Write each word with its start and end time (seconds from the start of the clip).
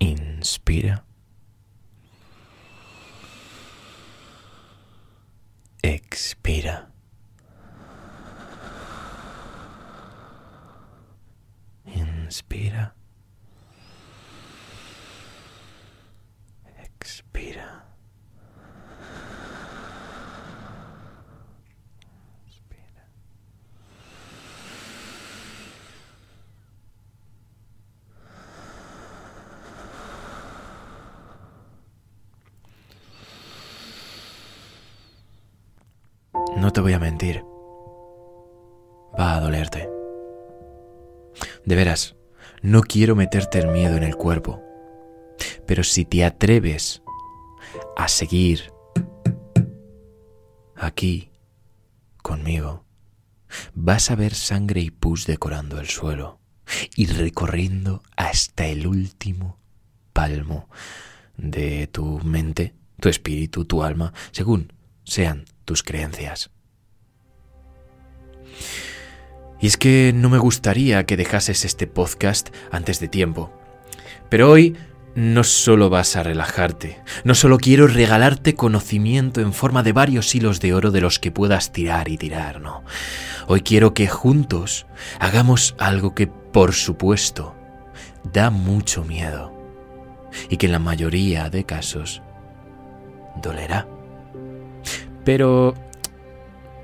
Inspira. 0.00 1.04
Expira. 5.82 6.90
Inspira. 11.86 12.94
Expira. 17.00 17.84
Inspira. 22.46 23.02
No 36.56 36.65
te 36.76 36.82
voy 36.82 36.92
a 36.92 36.98
mentir. 36.98 37.42
Va 39.18 39.34
a 39.34 39.40
dolerte. 39.40 39.88
De 41.64 41.74
veras, 41.74 42.16
no 42.60 42.82
quiero 42.82 43.16
meterte 43.16 43.60
el 43.60 43.68
miedo 43.68 43.96
en 43.96 44.02
el 44.02 44.14
cuerpo. 44.14 44.62
Pero 45.66 45.84
si 45.84 46.04
te 46.04 46.22
atreves 46.22 47.02
a 47.96 48.08
seguir 48.08 48.74
aquí 50.74 51.30
conmigo, 52.18 52.84
vas 53.72 54.10
a 54.10 54.14
ver 54.14 54.34
sangre 54.34 54.82
y 54.82 54.90
pus 54.90 55.24
decorando 55.24 55.80
el 55.80 55.88
suelo 55.88 56.40
y 56.94 57.06
recorriendo 57.06 58.02
hasta 58.18 58.66
el 58.66 58.86
último 58.86 59.58
palmo 60.12 60.68
de 61.38 61.86
tu 61.86 62.20
mente, 62.22 62.74
tu 63.00 63.08
espíritu, 63.08 63.64
tu 63.64 63.82
alma, 63.82 64.12
según 64.30 64.74
sean 65.04 65.46
tus 65.64 65.82
creencias. 65.82 66.50
Y 69.60 69.66
es 69.66 69.76
que 69.76 70.12
no 70.14 70.28
me 70.28 70.38
gustaría 70.38 71.04
que 71.04 71.16
dejases 71.16 71.64
este 71.64 71.86
podcast 71.86 72.50
antes 72.70 73.00
de 73.00 73.08
tiempo. 73.08 73.50
Pero 74.28 74.50
hoy 74.50 74.76
no 75.14 75.44
solo 75.44 75.88
vas 75.88 76.14
a 76.14 76.22
relajarte, 76.22 77.00
no 77.24 77.34
solo 77.34 77.56
quiero 77.56 77.86
regalarte 77.86 78.54
conocimiento 78.54 79.40
en 79.40 79.54
forma 79.54 79.82
de 79.82 79.92
varios 79.92 80.34
hilos 80.34 80.60
de 80.60 80.74
oro 80.74 80.90
de 80.90 81.00
los 81.00 81.18
que 81.18 81.30
puedas 81.30 81.72
tirar 81.72 82.10
y 82.10 82.18
tirar, 82.18 82.60
no. 82.60 82.84
Hoy 83.46 83.62
quiero 83.62 83.94
que 83.94 84.08
juntos 84.08 84.86
hagamos 85.18 85.74
algo 85.78 86.14
que, 86.14 86.26
por 86.26 86.74
supuesto, 86.74 87.54
da 88.30 88.50
mucho 88.50 89.04
miedo 89.04 89.54
y 90.50 90.58
que 90.58 90.66
en 90.66 90.72
la 90.72 90.80
mayoría 90.80 91.48
de 91.48 91.64
casos 91.64 92.20
dolerá. 93.40 93.88
Pero, 95.24 95.74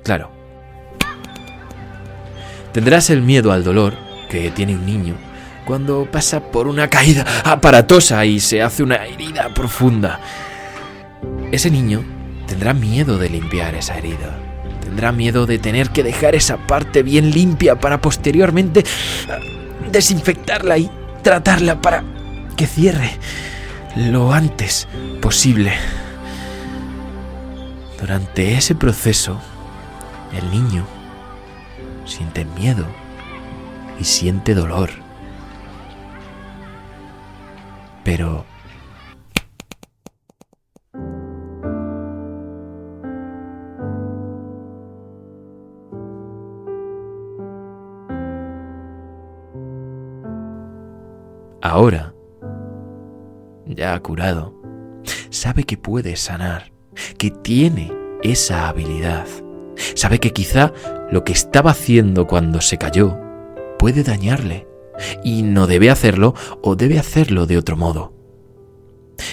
claro, 0.03 0.31
tendrás 2.73 3.09
el 3.09 3.21
miedo 3.21 3.51
al 3.51 3.63
dolor 3.63 3.93
que 4.29 4.51
tiene 4.51 4.75
un 4.75 4.85
niño 4.85 5.15
cuando 5.65 6.05
pasa 6.11 6.41
por 6.51 6.67
una 6.67 6.89
caída 6.89 7.25
aparatosa 7.45 8.25
y 8.25 8.39
se 8.39 8.61
hace 8.61 8.83
una 8.83 9.05
herida 9.05 9.53
profunda. 9.53 10.19
Ese 11.51 11.71
niño 11.71 12.03
tendrá 12.47 12.73
miedo 12.73 13.17
de 13.17 13.29
limpiar 13.29 13.75
esa 13.75 13.97
herida. 13.97 14.37
Tendrá 14.81 15.11
miedo 15.11 15.45
de 15.45 15.59
tener 15.59 15.89
que 15.89 16.03
dejar 16.03 16.35
esa 16.35 16.57
parte 16.57 17.03
bien 17.03 17.31
limpia 17.31 17.79
para 17.79 18.01
posteriormente 18.01 18.83
desinfectarla 19.91 20.77
y 20.77 20.89
tratarla 21.21 21.81
para 21.81 22.03
que 22.57 22.67
cierre 22.67 23.11
lo 23.95 24.33
antes 24.33 24.87
posible. 25.21 25.73
Durante 27.99 28.55
ese 28.55 28.75
proceso, 28.75 29.39
el 30.35 30.51
niño 30.51 30.85
siente 32.05 32.45
miedo 32.45 32.85
y 33.99 34.03
siente 34.03 34.53
dolor. 34.53 34.89
Pero... 38.03 38.45
Ahora, 51.61 52.13
ya 53.65 53.97
curado, 54.01 54.53
sabe 55.29 55.63
que 55.63 55.77
puede 55.77 56.17
sanar, 56.17 56.71
que 57.17 57.31
tiene 57.31 57.91
esa 58.21 58.67
habilidad. 58.67 59.25
Sabe 59.95 60.19
que 60.19 60.31
quizá 60.31 60.73
lo 61.11 61.23
que 61.23 61.33
estaba 61.33 61.71
haciendo 61.71 62.27
cuando 62.27 62.61
se 62.61 62.77
cayó 62.77 63.17
puede 63.77 64.03
dañarle 64.03 64.67
y 65.23 65.43
no 65.43 65.67
debe 65.67 65.89
hacerlo 65.89 66.33
o 66.61 66.75
debe 66.75 66.99
hacerlo 66.99 67.45
de 67.45 67.57
otro 67.57 67.77
modo. 67.77 68.13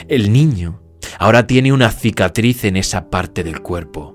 El 0.09 0.33
niño 0.33 0.83
ahora 1.19 1.47
tiene 1.47 1.73
una 1.73 1.91
cicatriz 1.91 2.65
en 2.65 2.77
esa 2.77 3.11
parte 3.11 3.45
del 3.45 3.61
cuerpo 3.61 4.15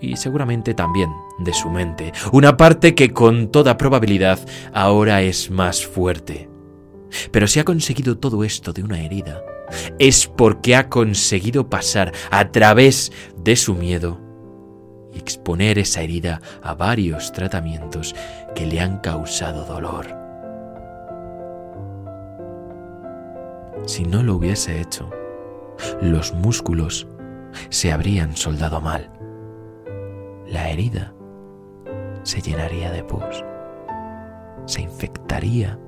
y 0.00 0.16
seguramente 0.16 0.74
también 0.74 1.10
de 1.38 1.52
su 1.52 1.70
mente, 1.70 2.12
una 2.32 2.56
parte 2.56 2.94
que 2.94 3.12
con 3.12 3.50
toda 3.50 3.78
probabilidad 3.78 4.38
ahora 4.72 5.22
es 5.22 5.50
más 5.50 5.84
fuerte. 5.86 6.48
Pero 7.30 7.46
si 7.46 7.60
ha 7.60 7.64
conseguido 7.64 8.18
todo 8.18 8.44
esto 8.44 8.72
de 8.72 8.82
una 8.82 9.00
herida, 9.00 9.42
es 9.98 10.26
porque 10.26 10.76
ha 10.76 10.88
conseguido 10.88 11.68
pasar 11.68 12.12
a 12.30 12.50
través 12.50 13.12
de 13.42 13.56
su 13.56 13.74
miedo 13.74 14.25
exponer 15.16 15.78
esa 15.78 16.02
herida 16.02 16.40
a 16.62 16.74
varios 16.74 17.32
tratamientos 17.32 18.14
que 18.54 18.66
le 18.66 18.80
han 18.80 18.98
causado 18.98 19.64
dolor. 19.64 20.06
Si 23.86 24.04
no 24.04 24.22
lo 24.22 24.36
hubiese 24.36 24.80
hecho, 24.80 25.10
los 26.00 26.32
músculos 26.32 27.06
se 27.68 27.92
habrían 27.92 28.36
soldado 28.36 28.80
mal. 28.80 29.10
La 30.46 30.70
herida 30.70 31.14
se 32.22 32.40
llenaría 32.40 32.90
de 32.90 33.04
pus, 33.04 33.44
se 34.66 34.82
infectaría 34.82 35.78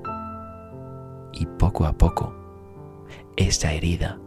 y 1.33 1.45
poco 1.45 1.85
a 1.85 1.93
poco 1.93 2.33
esa 3.35 3.71
herida 3.73 4.19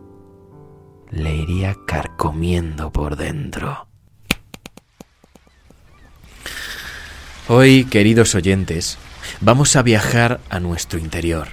le 1.11 1.37
iría 1.37 1.77
carcomiendo 1.87 2.91
por 2.91 3.17
dentro. 3.17 3.92
Hoy, 7.55 7.85
queridos 7.85 8.35
oyentes, 8.35 8.97
vamos 9.43 9.77
a 9.77 9.83
viajar 9.83 10.41
a 10.49 10.59
nuestro 10.59 10.99
interior. 10.99 11.49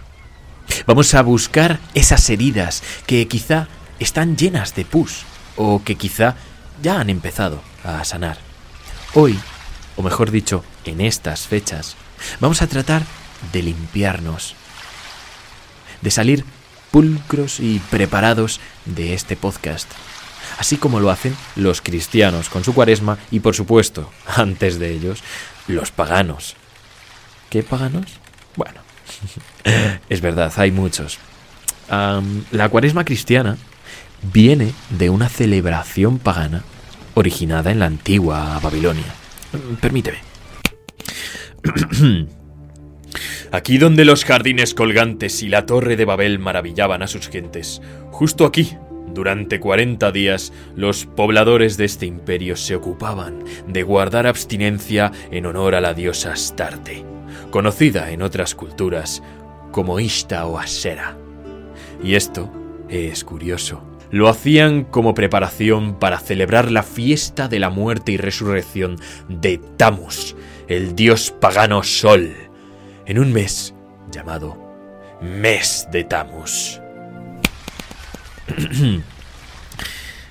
Vamos 0.87 1.13
a 1.13 1.21
buscar 1.21 1.81
esas 1.93 2.29
heridas 2.29 2.83
que 3.05 3.27
quizá 3.27 3.67
están 3.99 4.37
llenas 4.37 4.75
de 4.75 4.85
pus 4.85 5.25
o 5.57 5.83
que 5.83 5.95
quizá 5.95 6.35
ya 6.81 7.01
han 7.01 7.09
empezado 7.09 7.61
a 7.83 8.01
sanar. 8.05 8.37
Hoy, 9.13 9.37
o 9.97 10.01
mejor 10.01 10.31
dicho, 10.31 10.63
en 10.85 11.01
estas 11.01 11.47
fechas, 11.47 11.97
vamos 12.39 12.61
a 12.61 12.67
tratar 12.67 13.03
de 13.51 13.61
limpiarnos, 13.61 14.55
de 16.01 16.11
salir 16.11 16.45
pulcros 16.91 17.59
y 17.59 17.79
preparados 17.91 18.61
de 18.85 19.15
este 19.15 19.35
podcast, 19.35 19.91
así 20.57 20.77
como 20.77 20.99
lo 20.99 21.09
hacen 21.09 21.35
los 21.55 21.81
cristianos 21.81 22.49
con 22.49 22.63
su 22.63 22.73
cuaresma 22.73 23.17
y 23.31 23.39
por 23.39 23.55
supuesto, 23.55 24.11
antes 24.35 24.79
de 24.79 24.91
ellos, 24.91 25.23
los 25.67 25.91
paganos. 25.91 26.55
¿Qué 27.49 27.63
paganos? 27.63 28.05
Bueno, 28.55 28.81
es 30.09 30.21
verdad, 30.21 30.51
hay 30.57 30.71
muchos. 30.71 31.19
la 31.89 32.69
cuaresma 32.69 33.05
cristiana 33.05 33.57
viene 34.21 34.73
de 34.89 35.09
una 35.09 35.29
celebración 35.29 36.19
pagana 36.19 36.63
originada 37.15 37.71
en 37.71 37.79
la 37.79 37.85
antigua 37.85 38.59
Babilonia. 38.61 39.13
Permíteme. 39.81 40.19
Aquí 43.51 43.79
donde 43.79 44.05
los 44.05 44.25
jardines 44.25 44.75
colgantes 44.75 45.41
y 45.41 45.49
la 45.49 45.65
torre 45.65 45.95
de 45.95 46.05
Babel 46.05 46.37
maravillaban 46.37 47.01
a 47.01 47.07
sus 47.07 47.29
gentes, 47.29 47.81
justo 48.11 48.45
aquí, 48.45 48.77
durante 49.13 49.59
40 49.59 50.11
días, 50.11 50.53
los 50.75 51.05
pobladores 51.05 51.77
de 51.77 51.85
este 51.85 52.05
imperio 52.05 52.55
se 52.55 52.75
ocupaban 52.75 53.43
de 53.67 53.83
guardar 53.83 54.27
abstinencia 54.27 55.11
en 55.31 55.45
honor 55.45 55.75
a 55.75 55.81
la 55.81 55.93
diosa 55.93 56.33
Astarte, 56.33 57.03
conocida 57.51 58.11
en 58.11 58.21
otras 58.21 58.55
culturas 58.55 59.23
como 59.71 59.99
Ishta 59.99 60.45
o 60.45 60.57
Asera. 60.57 61.17
Y 62.03 62.15
esto 62.15 62.51
es 62.89 63.23
curioso. 63.23 63.83
Lo 64.11 64.27
hacían 64.27 64.85
como 64.85 65.13
preparación 65.13 65.99
para 65.99 66.19
celebrar 66.19 66.71
la 66.71 66.81
fiesta 66.81 67.47
de 67.47 67.59
la 67.59 67.69
muerte 67.69 68.11
y 68.11 68.17
resurrección 68.17 68.97
de 69.27 69.59
Tamus, 69.77 70.35
el 70.67 70.95
dios 70.95 71.31
pagano 71.39 71.83
Sol, 71.83 72.33
en 73.05 73.19
un 73.19 73.31
mes 73.31 73.75
llamado 74.11 74.57
Mes 75.21 75.87
de 75.91 76.03
Tamus. 76.05 76.78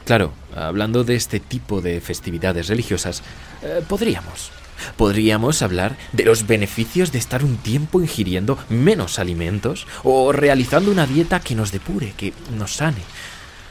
claro, 0.04 0.32
hablando 0.54 1.04
de 1.04 1.16
este 1.16 1.40
tipo 1.40 1.80
de 1.80 2.00
festividades 2.00 2.68
religiosas, 2.68 3.22
eh, 3.62 3.82
podríamos. 3.86 4.50
Podríamos 4.96 5.62
hablar 5.62 5.96
de 6.12 6.24
los 6.24 6.46
beneficios 6.46 7.10
de 7.10 7.18
estar 7.18 7.42
un 7.42 7.56
tiempo 7.56 8.00
ingiriendo 8.00 8.58
menos 8.68 9.18
alimentos 9.18 9.86
o 10.04 10.32
realizando 10.32 10.92
una 10.92 11.06
dieta 11.06 11.40
que 11.40 11.56
nos 11.56 11.72
depure, 11.72 12.14
que 12.16 12.32
nos 12.56 12.74
sane. 12.76 13.02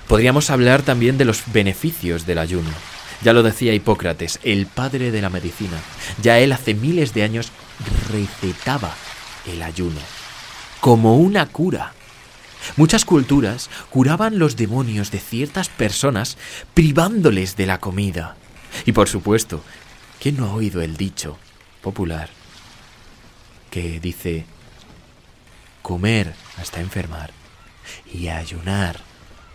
Podríamos 0.07 0.49
hablar 0.49 0.81
también 0.81 1.17
de 1.17 1.25
los 1.25 1.43
beneficios 1.51 2.25
del 2.25 2.39
ayuno. 2.39 2.69
Ya 3.23 3.33
lo 3.33 3.41
decía 3.41 3.73
Hipócrates, 3.73 4.39
el 4.43 4.67
padre 4.67 5.11
de 5.11 5.21
la 5.21 5.29
medicina. 5.29 5.77
Ya 6.21 6.39
él 6.39 6.51
hace 6.51 6.73
miles 6.73 7.13
de 7.13 7.23
años 7.23 7.51
recetaba 8.11 8.93
el 9.45 9.61
ayuno 9.61 9.99
como 10.79 11.17
una 11.17 11.47
cura. 11.47 11.93
Muchas 12.75 13.05
culturas 13.05 13.69
curaban 13.89 14.39
los 14.39 14.55
demonios 14.55 15.11
de 15.11 15.19
ciertas 15.19 15.69
personas 15.69 16.37
privándoles 16.73 17.55
de 17.55 17.65
la 17.65 17.79
comida. 17.79 18.35
Y 18.85 18.91
por 18.91 19.07
supuesto, 19.07 19.63
¿quién 20.19 20.37
no 20.37 20.45
ha 20.45 20.53
oído 20.53 20.81
el 20.81 20.97
dicho 20.97 21.37
popular 21.81 22.29
que 23.71 23.99
dice 23.99 24.45
comer 25.81 26.33
hasta 26.57 26.81
enfermar 26.81 27.31
y 28.11 28.27
ayunar 28.27 28.99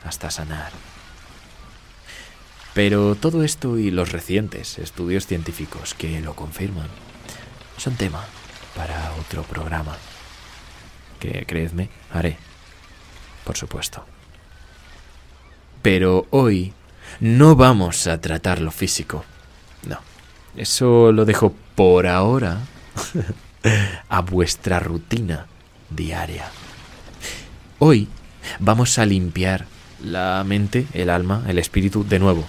hasta 0.04 0.30
sanar? 0.30 0.72
Pero 2.74 3.14
todo 3.16 3.42
esto 3.42 3.78
y 3.78 3.90
los 3.90 4.12
recientes 4.12 4.78
estudios 4.78 5.26
científicos 5.26 5.94
que 5.94 6.20
lo 6.20 6.34
confirman 6.34 6.88
son 7.76 7.96
tema 7.96 8.24
para 8.74 9.12
otro 9.20 9.42
programa 9.42 9.96
que, 11.20 11.44
creedme, 11.46 11.90
haré 12.10 12.38
por 13.44 13.56
supuesto. 13.56 14.04
Pero 15.82 16.26
hoy 16.30 16.72
no 17.20 17.56
vamos 17.56 18.06
a 18.06 18.20
tratar 18.20 18.60
lo 18.60 18.70
físico. 18.70 19.24
No, 19.86 19.98
eso 20.56 21.12
lo 21.12 21.24
dejo 21.24 21.54
por 21.74 22.06
ahora 22.06 22.58
a 24.08 24.20
vuestra 24.20 24.80
rutina 24.80 25.46
diaria. 25.90 26.46
Hoy 27.78 28.08
vamos 28.58 28.98
a 28.98 29.06
limpiar 29.06 29.66
la 30.02 30.42
mente, 30.46 30.86
el 30.92 31.10
alma, 31.10 31.44
el 31.48 31.58
espíritu 31.58 32.04
de 32.04 32.18
nuevo. 32.18 32.44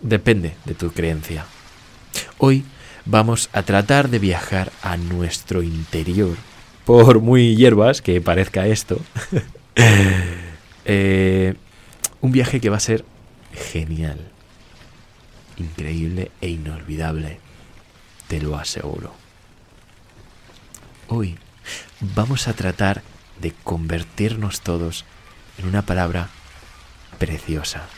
Depende 0.00 0.54
de 0.64 0.74
tu 0.74 0.92
creencia. 0.92 1.46
Hoy 2.38 2.64
vamos 3.04 3.48
a 3.52 3.62
tratar 3.62 4.08
de 4.08 4.18
viajar 4.18 4.72
a 4.82 4.96
nuestro 4.96 5.62
interior, 5.62 6.36
por 6.84 7.20
muy 7.20 7.56
hierbas 7.56 8.02
que 8.02 8.20
parezca 8.20 8.66
esto. 8.66 9.00
Eh, 9.76 11.54
un 12.20 12.30
viaje 12.30 12.60
que 12.60 12.68
va 12.68 12.76
a 12.76 12.80
ser 12.80 13.04
genial, 13.52 14.30
increíble 15.56 16.30
e 16.40 16.48
inolvidable, 16.48 17.40
te 18.28 18.40
lo 18.40 18.56
aseguro. 18.56 19.14
Hoy 21.08 21.38
vamos 22.00 22.48
a 22.48 22.52
tratar 22.52 23.02
de 23.40 23.52
convertirnos 23.52 24.60
todos 24.60 25.06
en 25.58 25.66
una 25.66 25.82
palabra 25.82 26.28
preciosa, 27.18 27.88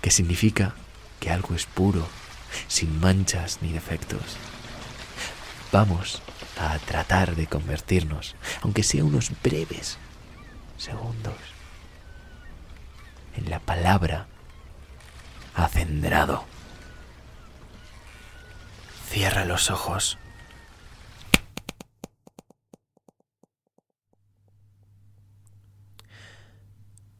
que 0.00 0.10
significa 0.10 0.74
que 1.20 1.30
algo 1.30 1.54
es 1.54 1.66
puro, 1.66 2.08
sin 2.66 2.98
manchas 2.98 3.58
ni 3.60 3.72
defectos. 3.72 4.38
Vamos 5.70 6.22
a 6.58 6.78
tratar 6.78 7.36
de 7.36 7.46
convertirnos, 7.46 8.36
aunque 8.62 8.82
sea 8.82 9.04
unos 9.04 9.30
breves 9.42 9.98
segundos 10.80 11.36
en 13.36 13.50
la 13.50 13.60
palabra 13.60 14.26
acendrado. 15.54 16.44
Cierra 19.08 19.44
los 19.44 19.70
ojos. 19.70 20.18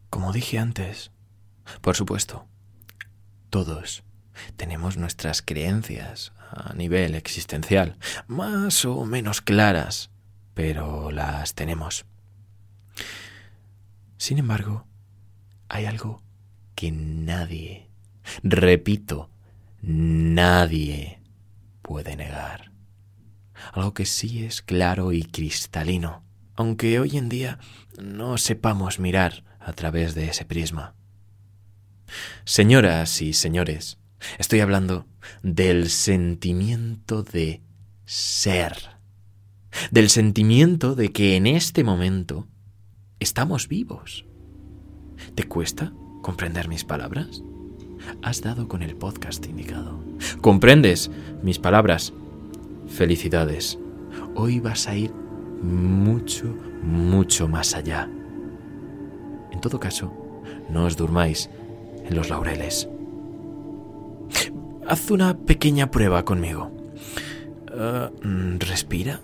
Como 0.09 0.33
dije 0.33 0.59
antes, 0.59 1.11
por 1.83 1.97
supuesto, 1.97 2.47
todos 3.51 4.05
tenemos 4.57 4.97
nuestras 4.97 5.43
creencias 5.43 6.33
a 6.51 6.73
nivel 6.73 7.15
existencial, 7.15 7.99
más 8.27 8.85
o 8.87 9.05
menos 9.05 9.43
claras, 9.43 10.11
pero 10.55 11.11
las 11.11 11.55
tenemos. 11.55 12.07
Sin 14.21 14.37
embargo, 14.37 14.87
hay 15.71 15.87
algo 15.87 16.23
que 16.75 16.93
nadie, 16.93 17.89
repito, 18.43 19.31
nadie 19.81 21.23
puede 21.81 22.17
negar. 22.17 22.71
Algo 23.73 23.95
que 23.95 24.05
sí 24.05 24.45
es 24.45 24.61
claro 24.61 25.15
y 25.15 25.23
cristalino, 25.23 26.23
aunque 26.55 27.01
hoy 27.01 27.17
en 27.17 27.31
día 27.31 27.61
no 27.99 28.37
sepamos 28.37 28.99
mirar 28.99 29.43
a 29.59 29.73
través 29.73 30.15
de 30.15 30.29
ese 30.29 30.45
prisma. 30.45 30.95
Señoras 32.45 33.23
y 33.23 33.33
señores, 33.33 33.97
estoy 34.39 34.61
hablando 34.61 35.07
del 35.43 35.89
sentimiento 35.89 37.23
de 37.23 37.63
ser, 38.05 38.77
del 39.91 40.11
sentimiento 40.11 40.95
de 40.95 41.11
que 41.11 41.37
en 41.37 41.47
este 41.47 41.85
momento 41.85 42.47
estamos 43.21 43.69
vivos. 43.69 44.27
¿Te 45.35 45.45
cuesta 45.45 45.93
comprender 46.23 46.69
mis 46.69 46.85
palabras? 46.85 47.43
Has 48.23 48.41
dado 48.41 48.67
con 48.67 48.83
el 48.83 48.97
podcast 48.97 49.47
indicado. 49.47 50.03
¿Comprendes 50.41 51.11
mis 51.43 51.59
palabras? 51.59 52.15
Felicidades. 52.89 53.79
Hoy 54.35 54.59
vas 54.59 54.89
a 54.89 54.97
ir 54.97 55.13
mucho, 55.63 56.47
mucho 56.83 57.47
más 57.47 57.75
allá. 57.75 58.09
En 59.53 59.61
todo 59.61 59.79
caso, 59.79 60.13
no 60.71 60.87
os 60.87 60.97
durmáis 60.97 61.51
en 62.05 62.17
los 62.17 62.31
laureles. 62.31 62.89
Haz 64.87 65.11
una 65.11 65.37
pequeña 65.37 65.91
prueba 65.91 66.25
conmigo. 66.25 66.73
Ah, 67.73 68.11
mm, 68.23 68.57
respira. 68.59 69.21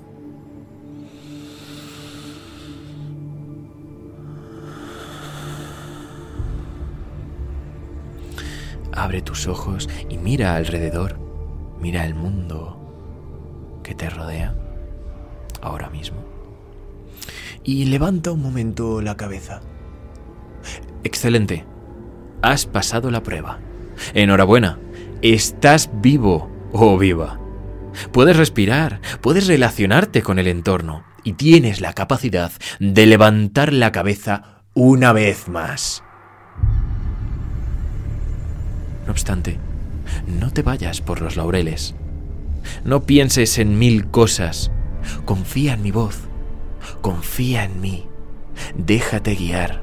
Abre 9.07 9.23
tus 9.23 9.47
ojos 9.47 9.89
y 10.09 10.19
mira 10.19 10.57
alrededor. 10.57 11.17
Mira 11.81 12.05
el 12.05 12.17
mundo 12.17 13.81
que 13.85 13.95
te 13.95 14.11
rodea 14.11 14.53
ahora 15.63 15.91
mismo. 15.91 16.25
Y 17.63 17.85
levanta 17.85 18.33
un 18.33 18.43
momento 18.43 19.01
la 19.01 19.17
cabeza. 19.17 19.61
Excelente. 21.05 21.65
Has 22.43 22.67
pasado 22.67 23.13
la 23.13 23.23
prueba. 23.23 23.61
Enhorabuena. 24.13 24.81
Estás 25.23 25.89
vivo 26.03 26.51
o 26.73 26.99
viva. 26.99 27.39
Puedes 28.11 28.37
respirar, 28.37 29.01
puedes 29.21 29.47
relacionarte 29.47 30.23
con 30.23 30.41
el 30.41 30.49
entorno 30.49 31.05
y 31.23 31.35
tienes 31.35 31.81
la 31.81 31.93
capacidad 31.93 32.51
de 32.81 33.07
levantar 33.07 33.73
la 33.73 33.93
cabeza 33.93 34.65
una 34.75 35.13
vez 35.13 35.47
más. 35.47 36.03
No 39.07 39.13
obstante, 39.13 39.59
no 40.27 40.51
te 40.51 40.63
vayas 40.63 41.01
por 41.01 41.21
los 41.21 41.37
laureles. 41.37 41.95
No 42.85 43.05
pienses 43.05 43.59
en 43.59 43.79
mil 43.79 44.07
cosas. 44.11 44.71
Confía 45.25 45.75
en 45.75 45.83
mi 45.83 45.93
voz. 45.93 46.19
Confía 47.01 47.65
en 47.65 47.81
mí. 47.81 48.07
Déjate 48.77 49.35
guiar. 49.35 49.83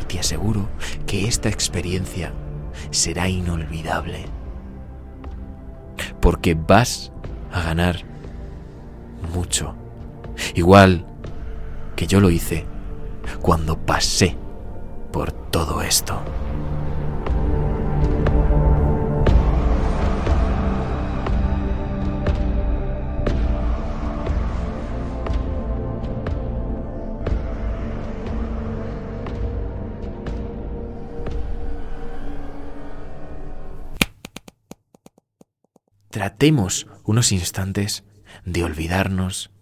Y 0.00 0.04
te 0.04 0.18
aseguro 0.18 0.68
que 1.06 1.28
esta 1.28 1.48
experiencia 1.48 2.32
será 2.90 3.28
inolvidable. 3.28 4.24
Porque 6.20 6.54
vas 6.54 7.12
a 7.52 7.62
ganar 7.62 8.04
mucho 9.34 9.74
igual 10.54 11.04
que 11.94 12.06
yo 12.06 12.20
lo 12.20 12.30
hice 12.30 12.66
cuando 13.40 13.78
pasé 13.78 14.36
por 15.12 15.32
todo 15.32 15.82
esto. 15.82 16.20
Tratemos 36.26 36.88
unos 37.04 37.30
instantes 37.30 38.02
de 38.44 38.64
olvidarnos 38.64 39.52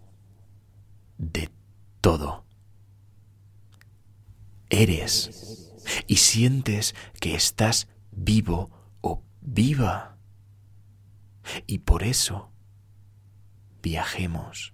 de 1.19 1.51
todo. 2.01 2.47
Eres 4.71 5.75
y 6.07 6.17
sientes 6.17 6.95
que 7.21 7.35
estás 7.35 7.89
vivo 8.13 8.71
o 9.03 9.23
viva. 9.43 10.17
Y 11.67 11.81
por 11.81 12.03
eso 12.03 12.51
viajemos. 13.83 14.73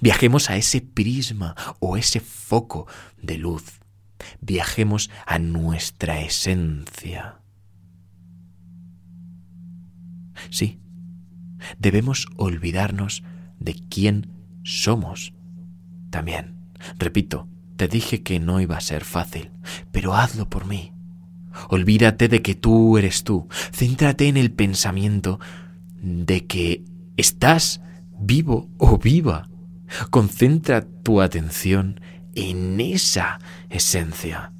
Viajemos 0.00 0.48
a 0.48 0.56
ese 0.56 0.80
prisma 0.80 1.54
o 1.80 1.98
ese 1.98 2.20
foco 2.20 2.86
de 3.18 3.36
luz. 3.36 3.78
Viajemos 4.40 5.10
a 5.26 5.38
nuestra 5.38 6.22
esencia. 6.22 7.42
Sí, 10.50 10.80
debemos 11.78 12.26
olvidarnos 12.36 13.22
de 13.58 13.74
quién 13.74 14.30
somos. 14.62 15.32
También, 16.10 16.56
repito, 16.98 17.48
te 17.76 17.88
dije 17.88 18.22
que 18.22 18.40
no 18.40 18.60
iba 18.60 18.76
a 18.76 18.80
ser 18.80 19.04
fácil, 19.04 19.50
pero 19.90 20.14
hazlo 20.14 20.48
por 20.48 20.66
mí. 20.66 20.92
Olvídate 21.68 22.28
de 22.28 22.42
que 22.42 22.54
tú 22.54 22.98
eres 22.98 23.24
tú. 23.24 23.48
Céntrate 23.72 24.28
en 24.28 24.36
el 24.36 24.50
pensamiento 24.52 25.40
de 26.02 26.46
que 26.46 26.84
estás 27.16 27.80
vivo 28.18 28.68
o 28.78 28.98
viva. 28.98 29.48
Concentra 30.10 30.82
tu 30.82 31.20
atención 31.20 32.00
en 32.34 32.80
esa 32.80 33.38
esencia. 33.70 34.52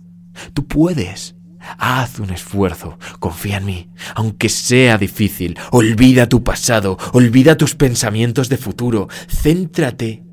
Tú 0.53 0.67
puedes. 0.67 1.35
Haz 1.79 2.19
un 2.19 2.31
esfuerzo, 2.31 2.99
confía 3.19 3.59
en 3.59 3.65
mí, 3.65 3.91
aunque 4.15 4.49
sea 4.49 4.99
difícil. 4.99 5.59
Olvida 5.71 6.29
tu 6.29 6.43
pasado, 6.43 6.99
olvida 7.13 7.57
tus 7.57 7.75
pensamientos 7.75 8.49
de 8.49 8.57
futuro. 8.57 9.09
Céntrate 9.29 10.25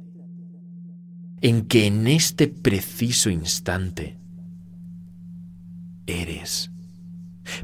en 1.41 1.63
que 1.63 1.87
en 1.87 2.07
este 2.07 2.47
preciso 2.47 3.29
instante 3.29 4.19
eres, 6.05 6.71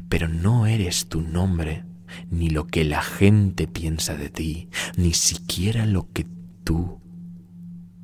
pero 0.08 0.28
no 0.28 0.66
eres 0.66 1.08
tu 1.08 1.22
nombre, 1.22 1.84
ni 2.30 2.50
lo 2.50 2.66
que 2.66 2.84
la 2.84 3.02
gente 3.02 3.66
piensa 3.66 4.16
de 4.16 4.30
ti, 4.30 4.68
ni 4.96 5.12
siquiera 5.14 5.86
lo 5.86 6.10
que 6.12 6.26
tú 6.64 7.00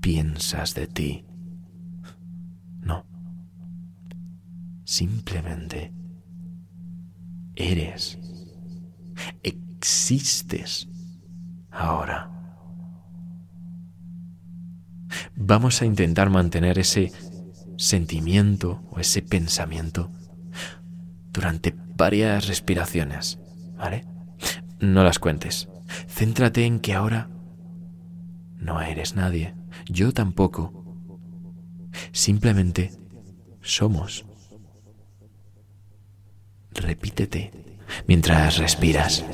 piensas 0.01 0.75
de 0.75 0.87
ti. 0.87 1.25
No. 2.83 3.05
Simplemente 4.97 5.93
eres, 7.57 8.17
existes 9.43 10.89
ahora. 11.73 12.31
Vamos 15.35 15.83
a 15.83 15.85
intentar 15.85 16.31
mantener 16.31 16.79
ese 16.79 17.11
sentimiento 17.77 18.85
o 18.93 19.01
ese 19.01 19.21
pensamiento 19.21 20.13
durante 21.33 21.75
varias 21.97 22.47
respiraciones, 22.47 23.41
¿vale? 23.77 24.07
No 24.79 25.03
las 25.03 25.19
cuentes. 25.19 25.69
Céntrate 26.07 26.67
en 26.67 26.79
que 26.79 26.95
ahora 26.95 27.31
no 28.59 28.81
eres 28.81 29.17
nadie, 29.17 29.57
yo 29.89 30.13
tampoco. 30.13 30.85
Simplemente 32.13 32.93
somos. 33.61 34.25
Repítete 36.75 37.51
mientras 38.07 38.59
respiras. 38.59 39.25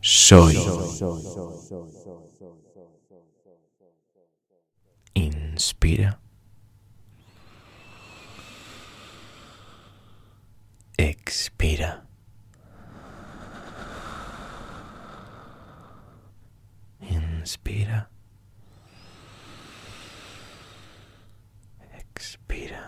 Soy. 0.00 0.56
Inspira. 5.14 6.20
Expira. 10.96 12.06
Inspira. 17.00 18.10
Bien, 22.50 22.79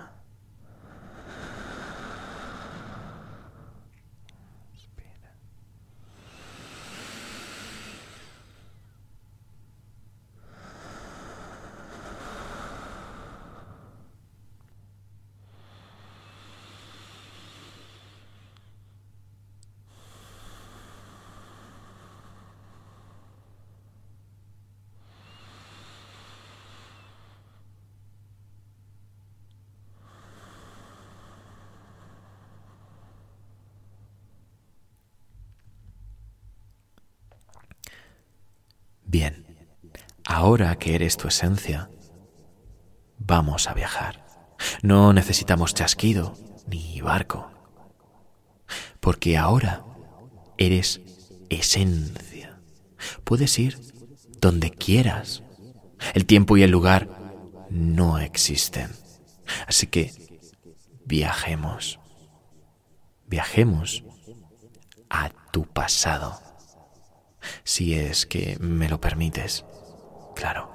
ahora 40.53 40.77
que 40.77 40.95
eres 40.95 41.17
tu 41.17 41.29
esencia, 41.29 41.89
vamos 43.19 43.69
a 43.69 43.73
viajar. 43.73 44.23
No 44.83 45.15
necesitamos 45.15 45.73
chasquido 45.73 46.35
ni 46.67 47.01
barco, 47.01 47.51
porque 49.01 49.39
ahora 49.39 49.83
eres 50.59 51.01
esencia. 51.49 52.61
Puedes 53.25 53.59
ir 53.59 53.81
donde 54.43 54.71
quieras. 54.71 55.43
El 56.13 56.27
tiempo 56.27 56.59
y 56.59 56.65
el 56.65 56.71
lugar 56.71 57.09
no 57.71 58.19
existen. 58.19 58.91
Así 59.67 59.87
que 59.87 60.13
viajemos. 61.07 61.99
Viajemos 63.27 64.05
a 65.09 65.31
tu 65.51 65.65
pasado 65.65 66.39
si 67.65 67.95
es 67.95 68.27
que 68.27 68.59
me 68.61 68.91
lo 68.91 69.01
permites. 69.01 69.65
Claro. 70.35 70.73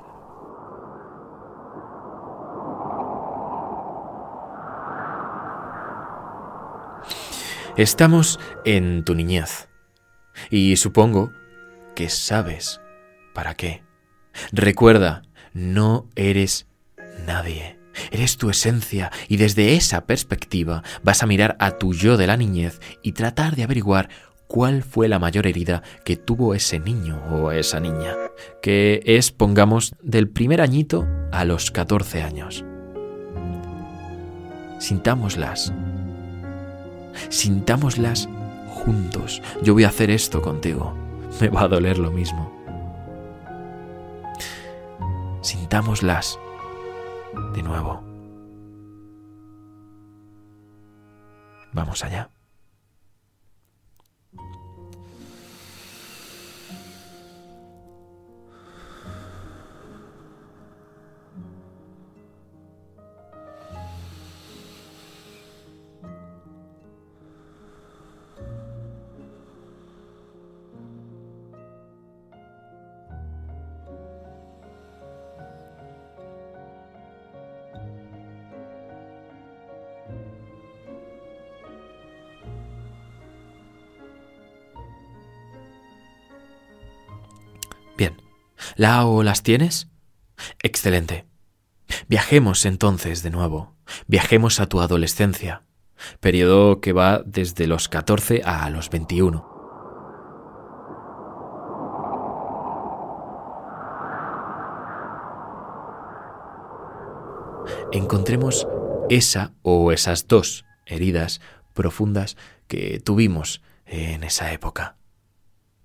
Estamos 7.77 8.39
en 8.65 9.03
tu 9.03 9.13
niñez 9.13 9.69
y 10.49 10.77
supongo 10.77 11.31
que 11.95 12.09
sabes 12.09 12.81
para 13.35 13.53
qué. 13.53 13.83
Recuerda, 14.51 15.21
no 15.53 16.09
eres 16.15 16.65
nadie. 17.27 17.77
Eres 18.11 18.37
tu 18.37 18.49
esencia 18.49 19.11
y 19.27 19.37
desde 19.37 19.75
esa 19.75 20.05
perspectiva 20.05 20.83
vas 21.03 21.21
a 21.21 21.27
mirar 21.27 21.55
a 21.59 21.77
tu 21.77 21.93
yo 21.93 22.17
de 22.17 22.27
la 22.27 22.37
niñez 22.37 22.79
y 23.01 23.11
tratar 23.11 23.55
de 23.55 23.63
averiguar 23.63 24.09
cuál 24.47 24.83
fue 24.83 25.07
la 25.07 25.19
mayor 25.19 25.45
herida 25.45 25.83
que 26.03 26.15
tuvo 26.15 26.53
ese 26.53 26.79
niño 26.79 27.21
o 27.31 27.51
esa 27.51 27.79
niña, 27.79 28.15
que 28.61 29.01
es, 29.05 29.31
pongamos, 29.31 29.95
del 30.01 30.29
primer 30.29 30.61
añito 30.61 31.07
a 31.31 31.45
los 31.45 31.71
14 31.71 32.23
años. 32.23 32.65
Sintámoslas. 34.79 35.73
Sintámoslas 37.29 38.29
juntos. 38.69 39.41
Yo 39.63 39.73
voy 39.73 39.83
a 39.83 39.89
hacer 39.89 40.11
esto 40.11 40.41
contigo. 40.41 40.93
Me 41.41 41.49
va 41.49 41.63
a 41.63 41.67
doler 41.67 41.97
lo 41.97 42.11
mismo. 42.11 42.53
Sintámoslas 45.41 46.39
de 47.53 47.63
nuevo. 47.63 48.03
Vamos 51.73 52.03
allá. 52.03 52.36
¿La 88.77 89.07
o 89.07 89.23
las 89.23 89.41
tienes? 89.41 89.87
Excelente. 90.61 91.25
Viajemos 92.07 92.63
entonces 92.63 93.23
de 93.23 93.31
nuevo. 93.31 93.73
Viajemos 94.05 94.59
a 94.59 94.67
tu 94.67 94.81
adolescencia, 94.81 95.63
periodo 96.19 96.79
que 96.79 96.93
va 96.93 97.23
desde 97.25 97.65
los 97.65 97.89
14 97.89 98.43
a 98.45 98.69
los 98.69 98.91
21. 98.91 99.49
Encontremos 107.91 108.67
esa 109.09 109.53
o 109.63 109.91
esas 109.91 110.27
dos 110.27 110.65
heridas 110.85 111.41
profundas 111.73 112.37
que 112.67 112.99
tuvimos 112.99 113.63
en 113.87 114.23
esa 114.23 114.51
época. 114.51 114.97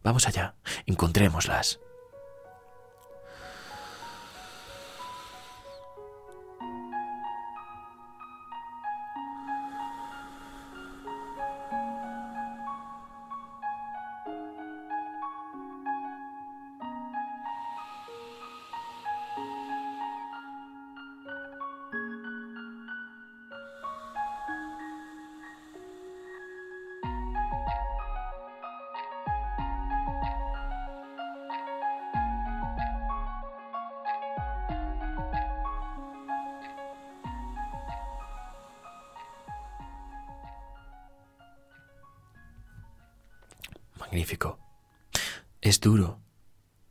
Vamos 0.02 0.28
allá, 0.28 0.56
encontrémoslas. 0.84 1.81
Magnífico. 44.12 44.58
Es 45.62 45.80
duro, 45.80 46.20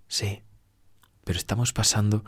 sí, 0.07 0.41
pero 1.23 1.37
estamos 1.37 1.71
pasando 1.71 2.25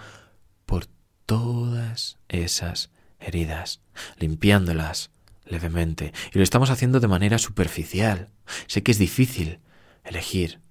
por 0.67 0.85
todas 1.25 2.19
esas 2.29 2.91
heridas, 3.19 3.81
limpiándolas 4.17 5.09
levemente, 5.45 6.13
y 6.31 6.37
lo 6.37 6.43
estamos 6.43 6.69
haciendo 6.69 6.99
de 6.99 7.07
manera 7.07 7.39
superficial. 7.39 8.29
Sé 8.67 8.83
que 8.83 8.91
es 8.91 8.99
difícil 8.99 9.61
elegir, 10.03 10.61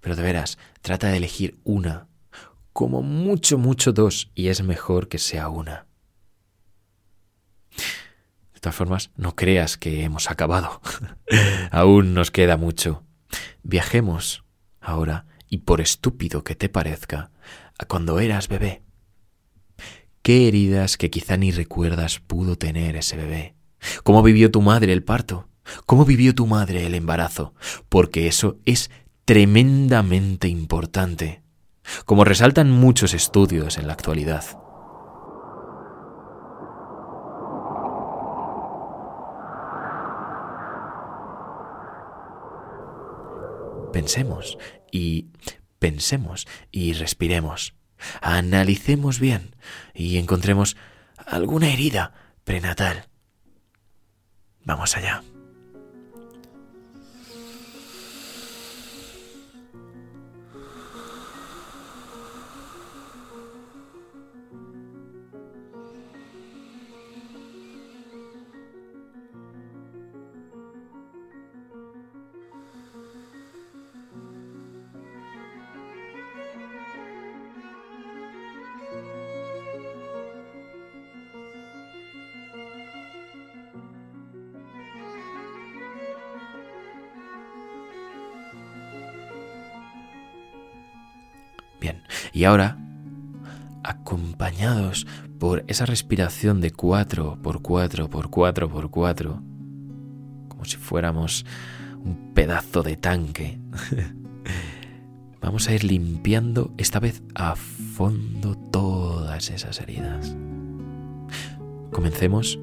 pero 0.00 0.16
de 0.16 0.22
veras, 0.22 0.56
trata 0.80 1.08
de 1.08 1.18
elegir 1.18 1.58
una, 1.62 2.08
como 2.72 3.02
mucho, 3.02 3.58
mucho 3.58 3.92
dos, 3.92 4.30
y 4.34 4.48
es 4.48 4.62
mejor 4.62 5.08
que 5.08 5.18
sea 5.18 5.50
una. 5.50 5.84
De 8.54 8.60
todas 8.60 8.76
formas, 8.76 9.10
no 9.16 9.36
creas 9.36 9.76
que 9.76 10.04
hemos 10.04 10.30
acabado. 10.30 10.80
Aún 11.70 12.14
nos 12.14 12.30
queda 12.30 12.56
mucho. 12.56 13.05
Viajemos 13.62 14.44
ahora, 14.80 15.26
y 15.48 15.58
por 15.58 15.80
estúpido 15.80 16.44
que 16.44 16.54
te 16.54 16.68
parezca, 16.68 17.30
a 17.78 17.84
cuando 17.84 18.18
eras 18.20 18.48
bebé. 18.48 18.82
¿Qué 20.22 20.48
heridas 20.48 20.96
que 20.96 21.10
quizá 21.10 21.36
ni 21.36 21.52
recuerdas 21.52 22.20
pudo 22.20 22.56
tener 22.56 22.96
ese 22.96 23.16
bebé? 23.16 23.54
¿Cómo 24.02 24.22
vivió 24.22 24.50
tu 24.50 24.60
madre 24.62 24.92
el 24.92 25.04
parto? 25.04 25.48
¿Cómo 25.86 26.04
vivió 26.04 26.34
tu 26.34 26.46
madre 26.46 26.86
el 26.86 26.94
embarazo? 26.94 27.54
Porque 27.88 28.26
eso 28.26 28.58
es 28.64 28.90
tremendamente 29.24 30.48
importante, 30.48 31.42
como 32.04 32.24
resaltan 32.24 32.70
muchos 32.70 33.14
estudios 33.14 33.78
en 33.78 33.86
la 33.86 33.92
actualidad. 33.92 34.44
Pensemos 43.96 44.58
y 44.92 45.28
pensemos 45.78 46.46
y 46.70 46.92
respiremos. 46.92 47.74
Analicemos 48.20 49.20
bien 49.20 49.56
y 49.94 50.18
encontremos 50.18 50.76
alguna 51.16 51.72
herida 51.72 52.12
prenatal. 52.44 53.08
Vamos 54.66 54.98
allá. 54.98 55.22
Y 92.36 92.44
ahora, 92.44 92.76
acompañados 93.82 95.06
por 95.38 95.64
esa 95.68 95.86
respiración 95.86 96.60
de 96.60 96.70
4 96.70 97.38
por 97.42 97.62
4 97.62 98.10
por 98.10 98.28
4 98.28 98.68
por 98.68 98.90
4, 98.90 99.42
como 100.46 100.66
si 100.66 100.76
fuéramos 100.76 101.46
un 102.04 102.34
pedazo 102.34 102.82
de 102.82 102.98
tanque, 102.98 103.58
vamos 105.40 105.66
a 105.70 105.72
ir 105.72 105.84
limpiando 105.84 106.74
esta 106.76 107.00
vez 107.00 107.22
a 107.34 107.56
fondo 107.56 108.54
todas 108.54 109.48
esas 109.48 109.80
heridas. 109.80 110.36
Comencemos 111.90 112.60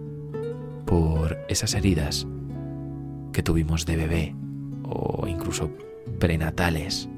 por 0.85 1.35
esas 1.49 1.73
heridas 1.73 2.27
que 3.31 3.41
tuvimos 3.41 3.87
de 3.87 3.95
bebé 3.95 4.35
o 4.83 5.25
incluso 5.27 5.71
prenatales 6.19 7.09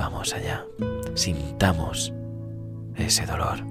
Vamos 0.00 0.32
allá, 0.32 0.64
sintamos 1.14 2.10
ese 2.96 3.26
dolor. 3.26 3.69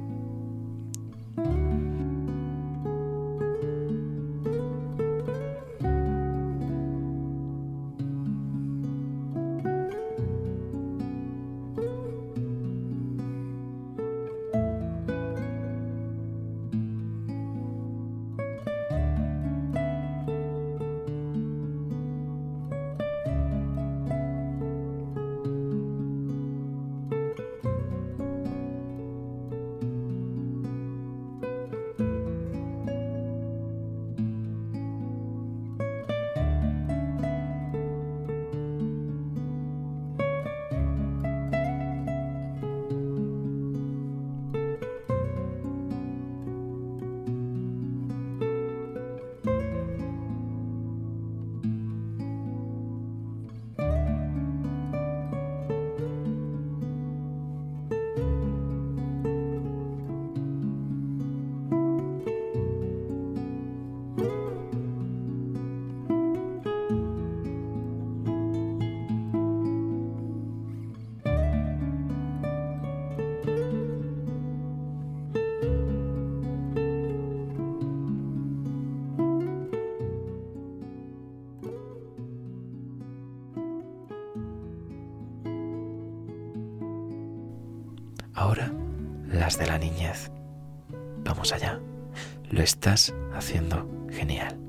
De 89.58 89.68
la 89.68 89.80
niñez. 89.80 90.32
Vamos 91.24 91.54
allá. 91.54 91.80
Lo 92.50 92.62
estás 92.62 93.14
haciendo 93.34 93.88
genial. 94.10 94.69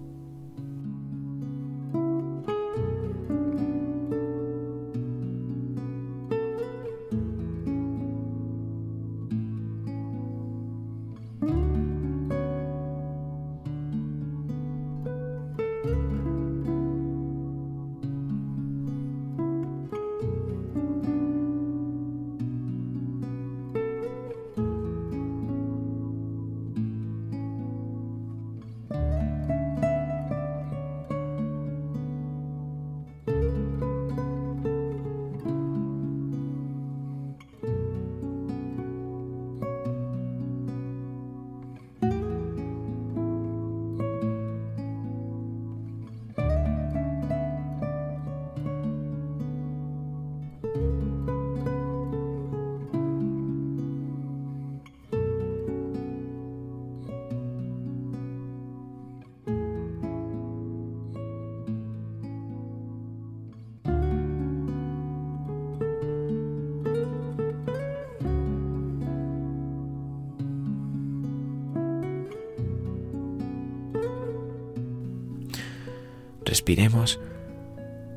Respiremos, 76.50 77.20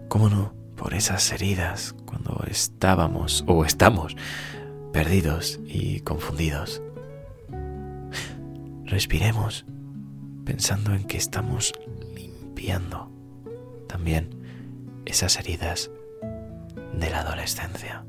cómo 0.10 0.28
no, 0.28 0.56
por 0.76 0.96
esas 0.96 1.32
heridas 1.32 1.94
cuando 2.08 2.44
estábamos 2.50 3.44
o 3.46 3.64
estamos 3.64 4.18
perdidos 4.92 5.60
y 5.68 6.00
confundidos. 6.00 6.82
Respiremos 8.86 9.68
pensando 10.46 10.96
en 10.96 11.04
que 11.04 11.18
estamos 11.18 11.74
limpiando 12.16 13.12
también 13.88 14.32
esas 15.06 15.38
heridas 15.38 15.92
de 17.00 17.10
la 17.12 17.20
adolescencia. 17.20 18.04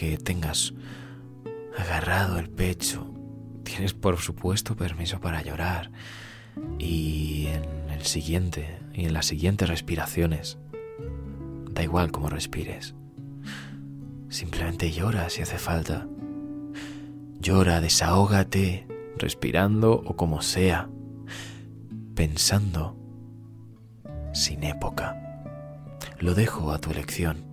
Que 0.00 0.16
tengas 0.16 0.72
agarrado 1.76 2.38
el 2.38 2.48
pecho. 2.48 3.14
Tienes 3.64 3.92
por 3.92 4.16
supuesto 4.16 4.74
permiso 4.74 5.20
para 5.20 5.42
llorar. 5.42 5.90
Y 6.78 7.48
en 7.48 7.90
el 7.90 8.06
siguiente, 8.06 8.78
y 8.94 9.04
en 9.04 9.12
las 9.12 9.26
siguientes 9.26 9.68
respiraciones, 9.68 10.56
da 11.72 11.82
igual 11.82 12.12
cómo 12.12 12.30
respires. 12.30 12.94
Simplemente 14.30 14.90
llora 14.90 15.28
si 15.28 15.42
hace 15.42 15.58
falta. 15.58 16.08
Llora, 17.38 17.82
desahógate, 17.82 18.86
respirando 19.18 19.92
o 19.92 20.16
como 20.16 20.40
sea, 20.40 20.88
pensando 22.14 22.96
sin 24.32 24.64
época. 24.64 25.14
Lo 26.20 26.32
dejo 26.32 26.72
a 26.72 26.78
tu 26.78 26.90
elección. 26.90 27.49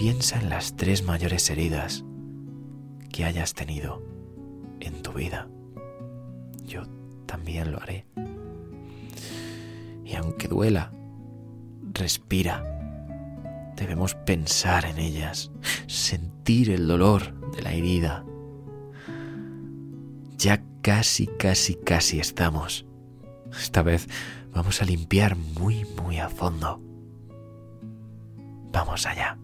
Piensa 0.00 0.38
en 0.38 0.48
las 0.48 0.76
tres 0.76 1.02
mayores 1.02 1.50
heridas 1.50 2.06
que 3.12 3.26
hayas 3.26 3.52
tenido 3.52 4.02
en 4.80 5.02
tu 5.02 5.12
vida. 5.12 5.46
Yo 6.64 6.84
también 7.26 7.70
lo 7.70 7.82
haré. 7.82 8.06
Y 10.06 10.14
aunque 10.14 10.48
duela, 10.48 10.90
respira. 11.92 12.64
Debemos 13.76 14.14
pensar 14.14 14.86
en 14.86 14.96
ellas, 14.96 15.50
sentir 15.86 16.70
el 16.70 16.88
dolor 16.88 17.38
de 17.50 17.60
la 17.60 17.74
herida. 17.74 18.24
Ya 20.38 20.64
casi, 20.80 21.26
casi, 21.26 21.74
casi 21.74 22.20
estamos. 22.20 22.86
Esta 23.52 23.82
vez 23.82 24.08
vamos 24.50 24.80
a 24.80 24.86
limpiar 24.86 25.36
muy, 25.36 25.84
muy 26.02 26.20
a 26.20 26.30
fondo. 26.30 26.80
Vamos 28.72 29.04
allá. 29.04 29.36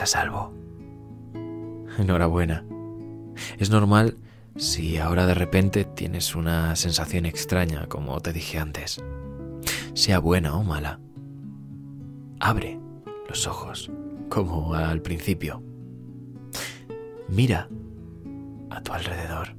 A 0.00 0.06
salvo. 0.06 0.52
Enhorabuena. 1.98 2.64
Es 3.58 3.70
normal 3.70 4.16
si 4.56 4.98
ahora 4.98 5.26
de 5.26 5.34
repente 5.34 5.84
tienes 5.84 6.34
una 6.34 6.76
sensación 6.76 7.26
extraña, 7.26 7.86
como 7.86 8.20
te 8.20 8.32
dije 8.32 8.58
antes. 8.58 9.02
Sea 9.94 10.18
buena 10.18 10.56
o 10.56 10.62
mala. 10.62 11.00
Abre 12.40 12.78
los 13.28 13.46
ojos, 13.46 13.90
como 14.28 14.74
al 14.74 15.00
principio. 15.02 15.62
Mira 17.28 17.68
a 18.70 18.80
tu 18.82 18.92
alrededor. 18.92 19.56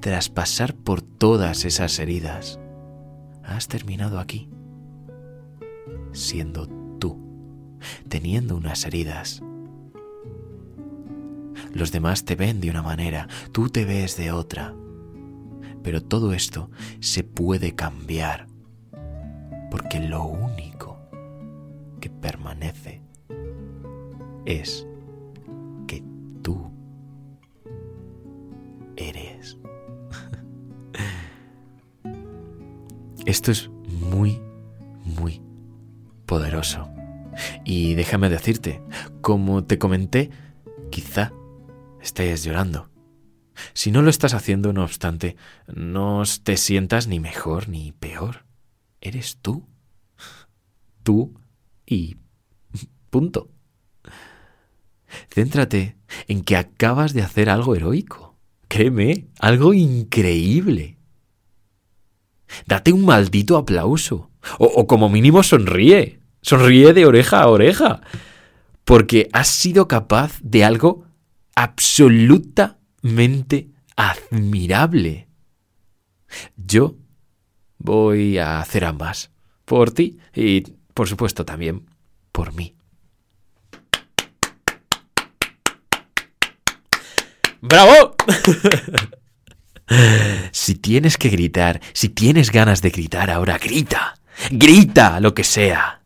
Tras 0.00 0.28
pasar 0.28 0.74
por 0.74 1.02
todas 1.02 1.64
esas 1.64 1.98
heridas, 1.98 2.60
has 3.42 3.68
terminado 3.68 4.18
aquí, 4.18 4.48
siendo 6.12 6.66
teniendo 8.08 8.56
unas 8.56 8.84
heridas. 8.84 9.42
Los 11.72 11.92
demás 11.92 12.24
te 12.24 12.34
ven 12.34 12.60
de 12.60 12.70
una 12.70 12.82
manera, 12.82 13.28
tú 13.52 13.68
te 13.68 13.84
ves 13.84 14.16
de 14.16 14.32
otra. 14.32 14.74
Pero 15.82 16.02
todo 16.02 16.32
esto 16.32 16.70
se 17.00 17.24
puede 17.24 17.74
cambiar, 17.74 18.46
porque 19.70 20.00
lo 20.00 20.24
único 20.24 20.98
que 22.00 22.10
permanece 22.10 23.02
es 24.44 24.86
que 25.86 26.02
tú 26.42 26.70
eres. 28.96 29.58
Esto 33.26 33.50
es 33.50 33.68
muy, 33.68 34.40
muy 35.04 35.42
poderoso. 36.26 36.88
Y 37.68 37.96
déjame 37.96 38.30
decirte, 38.30 38.80
como 39.20 39.62
te 39.62 39.78
comenté, 39.78 40.30
quizá 40.90 41.34
estés 42.00 42.42
llorando. 42.42 42.88
Si 43.74 43.90
no 43.90 44.00
lo 44.00 44.08
estás 44.08 44.32
haciendo, 44.32 44.72
no 44.72 44.82
obstante, 44.82 45.36
no 45.66 46.22
te 46.42 46.56
sientas 46.56 47.08
ni 47.08 47.20
mejor 47.20 47.68
ni 47.68 47.92
peor. 47.92 48.46
Eres 49.02 49.36
tú. 49.42 49.68
Tú 51.02 51.34
y 51.84 52.16
punto. 53.10 53.50
Céntrate 55.28 55.98
en 56.26 56.44
que 56.44 56.56
acabas 56.56 57.12
de 57.12 57.20
hacer 57.20 57.50
algo 57.50 57.76
heroico. 57.76 58.34
Créeme, 58.68 59.26
algo 59.40 59.74
increíble. 59.74 60.96
Date 62.66 62.94
un 62.94 63.04
maldito 63.04 63.58
aplauso. 63.58 64.30
O, 64.58 64.86
como 64.86 65.10
mínimo 65.10 65.42
sonríe. 65.42 66.18
Sonríe 66.42 66.92
de 66.92 67.06
oreja 67.06 67.40
a 67.40 67.48
oreja. 67.48 68.02
Porque 68.84 69.30
has 69.32 69.48
sido 69.48 69.88
capaz 69.88 70.38
de 70.42 70.64
algo 70.64 71.06
absolutamente 71.54 73.70
admirable. 73.96 75.28
Yo 76.56 76.96
voy 77.78 78.38
a 78.38 78.60
hacer 78.60 78.84
ambas. 78.84 79.30
Por 79.64 79.90
ti 79.90 80.18
y, 80.34 80.60
por 80.94 81.08
supuesto, 81.08 81.44
también 81.44 81.86
por 82.32 82.54
mí. 82.54 82.74
¡Bravo! 87.60 88.14
si 90.52 90.76
tienes 90.76 91.18
que 91.18 91.28
gritar, 91.28 91.80
si 91.92 92.08
tienes 92.08 92.52
ganas 92.52 92.82
de 92.82 92.90
gritar 92.90 93.30
ahora, 93.30 93.58
grita. 93.58 94.14
Grita 94.50 95.20
lo 95.20 95.34
que 95.34 95.44
sea. 95.44 95.97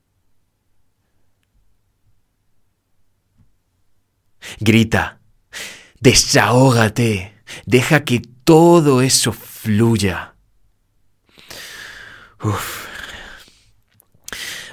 Grita. 4.61 5.21
Desahógate. 6.01 7.35
Deja 7.67 8.05
que 8.05 8.21
todo 8.45 9.03
eso 9.03 9.33
fluya. 9.33 10.35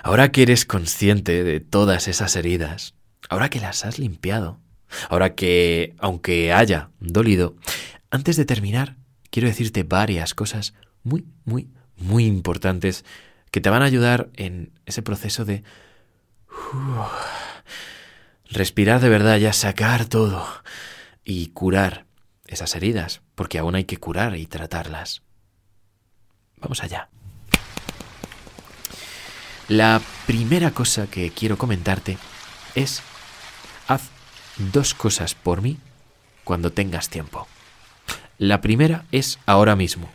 Ahora 0.03 0.31
que 0.31 0.41
eres 0.41 0.65
consciente 0.65 1.43
de 1.43 1.59
todas 1.59 2.07
esas 2.07 2.35
heridas, 2.35 2.95
ahora 3.29 3.49
que 3.49 3.59
las 3.59 3.85
has 3.85 3.99
limpiado, 3.99 4.59
ahora 5.09 5.35
que, 5.35 5.93
aunque 5.99 6.51
haya 6.51 6.89
dolido, 6.99 7.55
antes 8.09 8.37
de 8.37 8.45
terminar, 8.45 8.95
quiero 9.29 9.47
decirte 9.47 9.83
varias 9.83 10.33
cosas 10.33 10.73
muy, 11.03 11.25
muy, 11.45 11.69
muy 11.97 12.25
importantes 12.25 13.05
que 13.51 13.61
te 13.61 13.69
van 13.69 13.81
a 13.81 13.85
ayudar 13.85 14.29
en 14.35 14.71
ese 14.85 15.01
proceso 15.01 15.45
de 15.45 15.63
respirar 18.49 18.99
de 19.01 19.09
verdad, 19.09 19.37
ya 19.37 19.53
sacar 19.53 20.05
todo 20.05 20.45
y 21.23 21.47
curar 21.47 22.05
esas 22.47 22.75
heridas, 22.75 23.21
porque 23.35 23.59
aún 23.59 23.75
hay 23.75 23.85
que 23.85 23.97
curar 23.97 24.35
y 24.35 24.47
tratarlas. 24.47 25.21
Vamos 26.57 26.83
allá. 26.83 27.09
La 29.67 30.01
primera 30.25 30.71
cosa 30.71 31.07
que 31.07 31.29
quiero 31.29 31.57
comentarte 31.57 32.17
es 32.73 33.03
haz 33.87 34.09
dos 34.57 34.93
cosas 34.93 35.35
por 35.35 35.61
mí 35.61 35.77
cuando 36.43 36.71
tengas 36.71 37.09
tiempo. 37.09 37.47
La 38.39 38.61
primera 38.61 39.05
es 39.11 39.37
ahora 39.45 39.75
mismo. 39.75 40.09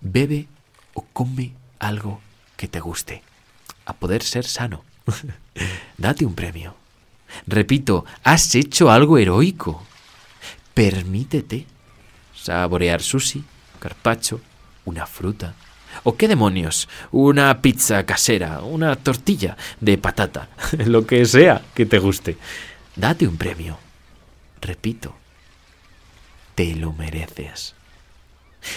Bebe 0.00 0.46
o 0.94 1.02
come 1.12 1.54
algo 1.80 2.20
que 2.56 2.68
te 2.68 2.78
guste. 2.78 3.22
A 3.84 3.94
poder 3.94 4.22
ser 4.22 4.44
sano. 4.44 4.84
Date 5.96 6.24
un 6.24 6.34
premio. 6.34 6.77
Repito, 7.46 8.04
has 8.24 8.54
hecho 8.54 8.90
algo 8.90 9.18
heroico. 9.18 9.82
Permítete 10.74 11.66
saborear 12.34 13.02
sushi, 13.02 13.44
carpacho, 13.78 14.40
una 14.84 15.06
fruta. 15.06 15.54
¿O 16.04 16.16
qué 16.16 16.28
demonios? 16.28 16.88
Una 17.10 17.60
pizza 17.60 18.04
casera, 18.06 18.60
una 18.60 18.96
tortilla 18.96 19.56
de 19.80 19.98
patata, 19.98 20.48
lo 20.86 21.06
que 21.06 21.24
sea 21.24 21.62
que 21.74 21.86
te 21.86 21.98
guste. 21.98 22.36
Date 22.96 23.26
un 23.26 23.36
premio. 23.36 23.78
Repito, 24.60 25.14
te 26.54 26.74
lo 26.74 26.92
mereces. 26.92 27.74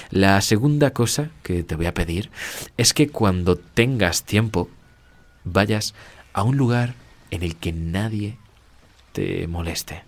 La 0.10 0.40
segunda 0.42 0.92
cosa 0.92 1.32
que 1.44 1.64
te 1.64 1.76
voy 1.76 1.88
a 1.88 1.94
pedir 1.94 2.30
es 2.78 2.94
que 2.94 3.10
cuando 3.10 3.56
tengas 3.58 4.24
tiempo 4.24 4.70
vayas 5.44 5.94
a 6.34 6.44
un 6.44 6.58
lugar 6.58 6.94
en 7.32 7.44
el 7.44 7.56
que 7.56 7.72
nadie 7.72 8.38
te 9.12 9.48
moleste. 9.48 10.04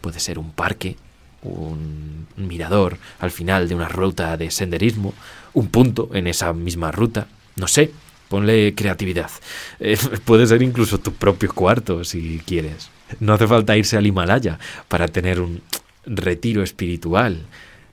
Puede 0.00 0.20
ser 0.20 0.38
un 0.38 0.52
parque, 0.52 0.96
un 1.42 2.26
mirador 2.36 2.98
al 3.20 3.30
final 3.30 3.68
de 3.68 3.74
una 3.74 3.88
ruta 3.88 4.36
de 4.36 4.50
senderismo, 4.50 5.14
un 5.54 5.68
punto 5.68 6.10
en 6.12 6.26
esa 6.26 6.52
misma 6.52 6.90
ruta, 6.92 7.26
no 7.56 7.66
sé, 7.68 7.90
ponle 8.28 8.74
creatividad. 8.74 9.30
Eh, 9.80 9.98
puede 10.24 10.46
ser 10.46 10.62
incluso 10.62 10.98
tu 10.98 11.12
propio 11.12 11.52
cuarto 11.52 12.04
si 12.04 12.40
quieres. 12.44 12.90
No 13.20 13.34
hace 13.34 13.46
falta 13.46 13.76
irse 13.76 13.96
al 13.96 14.06
Himalaya 14.06 14.58
para 14.88 15.08
tener 15.08 15.40
un 15.40 15.62
retiro 16.04 16.62
espiritual, 16.62 17.46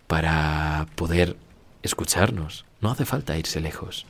para 0.08 0.88
poder 0.96 1.36
escucharnos. 1.84 2.66
No 2.82 2.92
hace 2.92 3.06
falta 3.06 3.38
irse 3.38 3.60
lejos. 3.62 4.06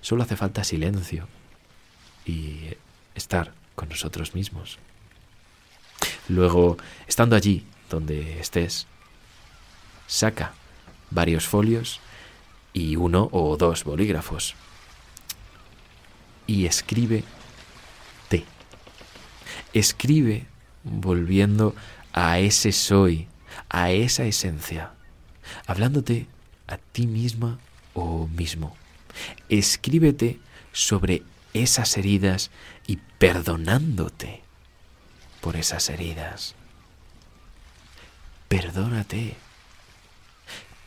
Solo 0.00 0.22
hace 0.22 0.36
falta 0.36 0.64
silencio 0.64 1.26
y 2.26 2.58
estar 3.14 3.52
con 3.74 3.88
nosotros 3.88 4.34
mismos. 4.34 4.78
Luego, 6.28 6.76
estando 7.06 7.36
allí 7.36 7.64
donde 7.90 8.40
estés, 8.40 8.86
saca 10.06 10.52
varios 11.10 11.46
folios 11.46 12.00
y 12.72 12.96
uno 12.96 13.28
o 13.32 13.56
dos 13.56 13.84
bolígrafos 13.84 14.54
y 16.46 16.66
escribe 16.66 17.24
te. 18.28 18.44
Escribe 19.72 20.46
volviendo 20.82 21.74
a 22.12 22.38
ese 22.38 22.72
soy, 22.72 23.28
a 23.68 23.90
esa 23.90 24.24
esencia, 24.24 24.92
hablándote 25.66 26.26
a 26.66 26.76
ti 26.76 27.06
misma 27.06 27.58
o 27.94 28.26
mismo. 28.28 28.76
Escríbete 29.48 30.38
sobre 30.72 31.22
esas 31.54 31.96
heridas 31.96 32.50
y 32.86 32.96
perdonándote 33.18 34.42
por 35.40 35.56
esas 35.56 35.88
heridas. 35.88 36.54
Perdónate. 38.48 39.36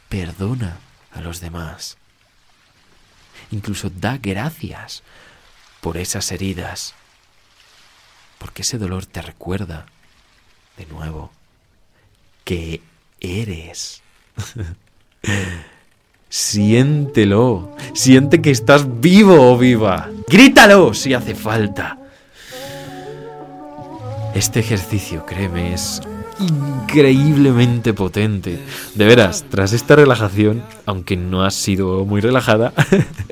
Perdona 0.10 0.78
a 1.12 1.22
los 1.22 1.40
demás. 1.40 1.98
Incluso 3.52 3.90
da 3.90 4.18
gracias 4.18 5.04
por 5.82 5.98
esas 5.98 6.32
heridas, 6.32 6.94
porque 8.40 8.62
ese 8.62 8.78
dolor 8.78 9.06
te 9.06 9.22
recuerda 9.22 9.86
de 10.78 10.86
nuevo 10.86 11.32
que 12.44 12.82
eres. 13.20 14.02
Siéntelo, 16.30 17.76
siente 17.94 18.42
que 18.42 18.52
estás 18.52 19.00
vivo 19.00 19.52
o 19.52 19.58
viva. 19.58 20.10
Grítalo 20.28 20.94
si 20.94 21.14
hace 21.14 21.36
falta. 21.36 21.98
Este 24.36 24.60
ejercicio, 24.60 25.26
créeme, 25.26 25.74
es 25.74 26.02
increíblemente 26.40 27.94
potente. 27.94 28.60
De 28.94 29.06
veras, 29.06 29.46
tras 29.50 29.74
esta 29.74 29.96
relajación, 29.96 30.64
aunque 30.86 31.16
no 31.16 31.44
ha 31.44 31.52
sido 31.52 32.06
muy 32.06 32.22
relajada, 32.22 32.74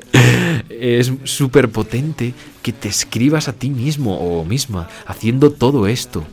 es 0.68 1.12
súper 1.24 1.70
potente 1.70 2.34
que 2.62 2.72
te 2.72 2.88
escribas 2.88 3.48
a 3.48 3.52
ti 3.52 3.70
mismo 3.70 4.18
o 4.18 4.44
misma 4.44 4.88
haciendo 5.06 5.52
todo 5.52 5.86
esto. 5.86 6.24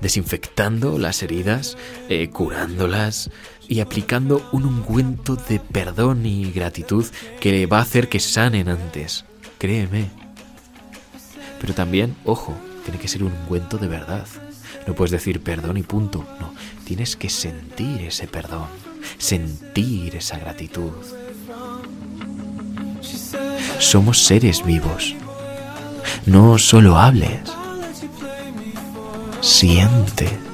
Desinfectando 0.00 0.96
las 0.98 1.22
heridas, 1.22 1.76
eh, 2.08 2.30
curándolas 2.30 3.30
y 3.70 3.78
aplicando 3.78 4.44
un 4.50 4.66
ungüento 4.66 5.36
de 5.36 5.60
perdón 5.60 6.26
y 6.26 6.50
gratitud 6.50 7.06
que 7.38 7.66
va 7.66 7.78
a 7.78 7.82
hacer 7.82 8.08
que 8.08 8.18
sanen 8.18 8.68
antes. 8.68 9.24
Créeme. 9.58 10.10
Pero 11.60 11.72
también, 11.72 12.16
ojo, 12.24 12.52
tiene 12.84 12.98
que 12.98 13.06
ser 13.06 13.22
un 13.22 13.32
ungüento 13.32 13.78
de 13.78 13.86
verdad. 13.86 14.26
No 14.88 14.94
puedes 14.96 15.12
decir 15.12 15.40
perdón 15.40 15.76
y 15.76 15.84
punto. 15.84 16.26
No, 16.40 16.52
tienes 16.84 17.14
que 17.14 17.30
sentir 17.30 18.00
ese 18.02 18.26
perdón, 18.26 18.66
sentir 19.18 20.16
esa 20.16 20.36
gratitud. 20.36 20.90
Somos 23.78 24.18
seres 24.18 24.64
vivos. 24.64 25.14
No 26.26 26.58
solo 26.58 26.98
hables, 26.98 27.40
siente. 29.40 30.49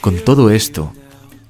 Con 0.00 0.16
todo 0.24 0.50
esto, 0.50 0.92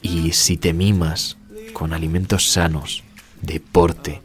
y 0.03 0.33
si 0.33 0.59
te 0.59 0.75
mimas 0.75 1.39
con 1.75 1.93
alimentos 1.93 2.49
sanos, 2.49 3.05
deporte, 3.43 4.23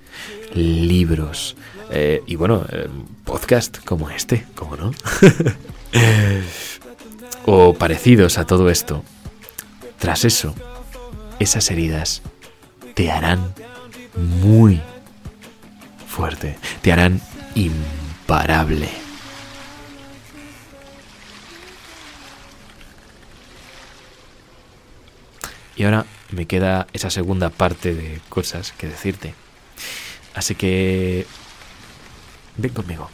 libros 0.54 1.58
eh, 1.92 2.22
y 2.28 2.36
bueno, 2.36 2.66
eh, 2.72 2.88
podcast 3.26 3.84
como 3.84 4.10
este, 4.10 4.46
como 4.56 4.78
no, 4.78 4.92
o 7.46 7.74
parecidos 7.74 8.38
a 8.38 8.46
todo 8.46 8.70
esto, 8.70 9.04
tras 9.98 10.24
eso, 10.24 10.54
esas 11.40 11.70
heridas 11.72 12.22
te 12.94 13.12
harán 13.12 13.54
muy 14.42 14.82
fuerte, 16.08 16.58
te 16.82 16.92
harán 16.92 17.22
imparable. 17.56 18.90
Y 25.76 25.86
ahora 25.86 26.06
me 26.32 26.46
queda 26.46 26.88
esa 26.94 27.10
segunda 27.10 27.50
parte 27.50 27.94
de 27.94 28.22
cosas 28.30 28.72
que 28.72 28.88
decirte. 28.88 29.34
Así 30.34 30.56
que... 30.56 31.26
Ven 32.58 32.74
conmigo. 32.74 33.10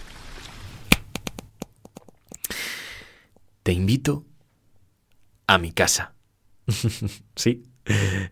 Te 3.64 3.72
invito 3.72 4.26
a 5.48 5.58
mi 5.58 5.72
casa. 5.72 6.14
sí. 7.36 7.64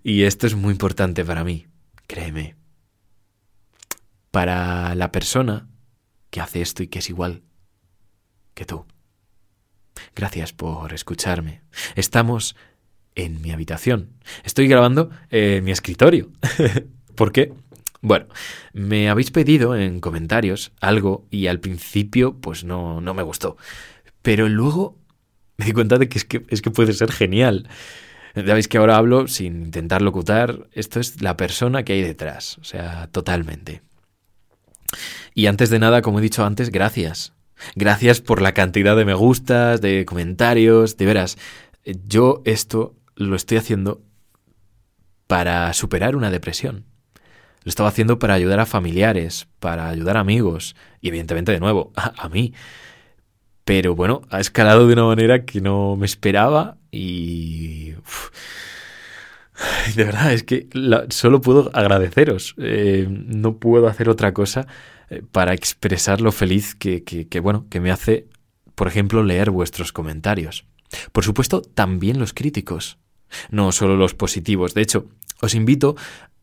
Y 0.04 0.24
esto 0.24 0.48
es 0.48 0.56
muy 0.56 0.72
importante 0.72 1.24
para 1.24 1.44
mí, 1.44 1.68
créeme. 2.08 2.56
Para 4.32 4.96
la 4.96 5.12
persona 5.12 5.68
que 6.32 6.42
hace 6.42 6.62
esto 6.62 6.82
y 6.82 6.88
que 6.88 7.00
es 7.00 7.10
igual 7.10 7.44
que 8.56 8.66
tú. 8.66 8.86
Gracias 10.16 10.54
por 10.54 10.94
escucharme. 10.94 11.62
Estamos 11.96 12.56
en 13.16 13.42
mi 13.42 13.52
habitación. 13.52 14.10
Estoy 14.44 14.68
grabando 14.68 15.10
en 15.30 15.64
mi 15.64 15.72
escritorio. 15.72 16.30
¿Por 17.16 17.32
qué? 17.32 17.54
Bueno, 18.02 18.26
me 18.74 19.10
habéis 19.10 19.32
pedido 19.32 19.76
en 19.76 20.02
comentarios 20.02 20.74
algo 20.82 21.26
y 21.32 21.48
al 21.48 21.60
principio 21.60 22.36
pues 22.40 22.64
no, 22.64 23.00
no 23.00 23.14
me 23.14 23.24
gustó. 23.24 23.56
Pero 24.22 24.50
luego 24.50 24.98
me 25.58 25.66
di 25.66 25.72
cuenta 25.72 25.98
de 25.98 26.10
que 26.10 26.18
es, 26.18 26.26
que 26.26 26.46
es 26.50 26.62
que 26.62 26.72
puede 26.72 26.94
ser 26.94 27.12
genial. 27.12 27.70
Ya 28.36 28.54
veis 28.54 28.68
que 28.68 28.78
ahora 28.78 28.98
hablo 28.98 29.28
sin 29.28 29.64
intentar 29.64 30.02
locutar. 30.02 30.68
Esto 30.74 31.00
es 31.00 31.22
la 31.22 31.38
persona 31.38 31.84
que 31.84 31.94
hay 31.94 32.02
detrás. 32.02 32.58
O 32.58 32.64
sea, 32.64 33.08
totalmente. 33.12 33.82
Y 35.34 35.46
antes 35.46 35.70
de 35.70 35.80
nada, 35.80 36.02
como 36.02 36.20
he 36.20 36.22
dicho 36.22 36.44
antes, 36.44 36.72
gracias. 36.72 37.34
Gracias 37.76 38.22
por 38.22 38.42
la 38.42 38.54
cantidad 38.54 38.98
de 38.98 39.06
me 39.06 39.14
gustas, 39.14 39.82
de 39.82 40.06
comentarios. 40.06 40.98
De 40.98 41.06
veras, 41.06 41.38
yo 42.08 42.42
esto 42.46 42.96
lo 43.16 43.36
estoy 43.36 43.58
haciendo 43.58 44.02
para 45.28 45.72
superar 45.74 46.16
una 46.16 46.30
depresión. 46.30 46.86
Lo 47.64 47.70
estaba 47.70 47.90
haciendo 47.90 48.20
para 48.20 48.34
ayudar 48.34 48.60
a 48.60 48.66
familiares, 48.66 49.48
para 49.60 49.90
ayudar 49.90 50.18
a 50.18 50.22
amigos 50.22 50.76
y 51.02 51.08
evidentemente 51.08 51.52
de 51.52 51.60
nuevo 51.60 51.94
a, 51.96 52.28
mí. 52.30 52.54
Pero 53.64 53.96
bueno, 53.96 54.22
ha 54.30 54.42
escalado 54.42 54.88
de 54.88 54.94
una 54.94 55.06
manera 55.06 55.46
que 55.46 55.62
no 55.62 55.96
me 55.96 56.06
esperaba 56.06 56.78
y... 56.92 57.94
de 59.96 60.04
verdad, 60.04 60.34
es 60.34 60.44
que 60.44 60.68
solo 61.10 61.40
puedo 61.40 61.72
agradeceros. 61.74 62.56
Eh, 62.58 63.08
no 63.10 63.58
puedo 63.58 63.88
hacer 63.88 64.10
otra 64.10 64.34
cosa 64.34 64.68
eh, 65.10 65.24
para 65.32 65.54
expresar 65.54 66.20
lo 66.20 66.34
feliz 66.34 66.76
que, 66.76 67.26
bueno, 67.42 67.66
que 67.70 67.80
me 67.80 67.92
hace, 67.92 68.28
por 68.76 68.88
ejemplo, 68.88 69.24
leer 69.24 69.52
vuestros 69.52 69.94
comentarios. 69.94 70.66
Por 71.14 71.24
supuesto, 71.24 71.62
también 71.62 72.20
los 72.20 72.34
críticos 72.34 72.98
no 73.50 73.72
solo 73.72 73.96
los 73.96 74.14
positivos. 74.14 74.74
De 74.74 74.82
hecho, 74.82 75.08
os 75.42 75.56
invito 75.56 75.96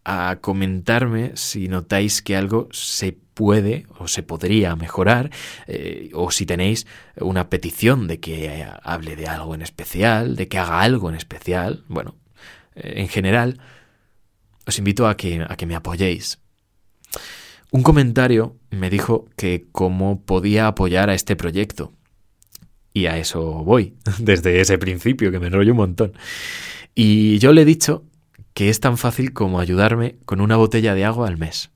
a 0.04 0.38
comentarme 0.40 1.32
si 1.34 1.68
notáis 1.68 2.22
que 2.22 2.36
algo 2.36 2.68
se 2.72 3.12
puede 3.12 3.86
o 3.98 4.08
se 4.08 4.22
podría 4.22 4.76
mejorar 4.76 5.30
eh, 5.66 6.10
o 6.14 6.30
si 6.30 6.46
tenéis 6.46 6.86
una 7.16 7.48
petición 7.48 8.06
de 8.06 8.18
que 8.20 8.66
hable 8.82 9.16
de 9.16 9.26
algo 9.26 9.54
en 9.54 9.62
especial, 9.62 10.36
de 10.36 10.48
que 10.48 10.58
haga 10.58 10.80
algo 10.80 11.08
en 11.08 11.16
especial. 11.16 11.84
Bueno, 11.88 12.16
eh, 12.74 12.94
en 12.96 13.08
general, 13.08 13.60
os 14.66 14.78
invito 14.78 15.06
a 15.06 15.16
que, 15.16 15.44
a 15.46 15.56
que 15.56 15.66
me 15.66 15.74
apoyéis. 15.74 16.38
Un 17.70 17.82
comentario 17.82 18.56
me 18.70 18.90
dijo 18.90 19.28
que 19.36 19.66
cómo 19.70 20.22
podía 20.22 20.66
apoyar 20.66 21.08
a 21.08 21.14
este 21.14 21.36
proyecto. 21.36 21.92
Y 22.92 23.06
a 23.06 23.18
eso 23.18 23.40
voy, 23.64 23.94
desde 24.18 24.60
ese 24.60 24.76
principio, 24.78 25.30
que 25.30 25.38
me 25.38 25.46
enrollo 25.46 25.72
un 25.72 25.78
montón. 25.78 26.12
Y 26.94 27.38
yo 27.38 27.52
le 27.52 27.62
he 27.62 27.64
dicho 27.64 28.04
que 28.54 28.68
es 28.68 28.80
tan 28.80 28.98
fácil 28.98 29.32
como 29.32 29.60
ayudarme 29.60 30.16
con 30.24 30.40
una 30.40 30.56
botella 30.56 30.94
de 30.94 31.04
agua 31.04 31.28
al 31.28 31.38
mes. 31.38 31.70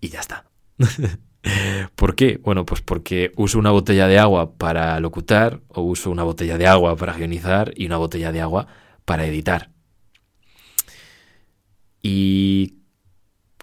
Y 0.00 0.08
ya 0.08 0.20
está. 0.20 0.44
¿Por 1.94 2.14
qué? 2.14 2.38
Bueno, 2.42 2.66
pues 2.66 2.82
porque 2.82 3.32
uso 3.36 3.58
una 3.58 3.70
botella 3.70 4.06
de 4.08 4.18
agua 4.18 4.54
para 4.56 4.98
locutar, 5.00 5.60
o 5.68 5.82
uso 5.82 6.10
una 6.10 6.24
botella 6.24 6.58
de 6.58 6.66
agua 6.66 6.96
para 6.96 7.14
guionizar 7.14 7.72
y 7.76 7.86
una 7.86 7.96
botella 7.96 8.32
de 8.32 8.40
agua 8.40 8.66
para 9.04 9.26
editar. 9.26 9.70
¿Y 12.02 12.74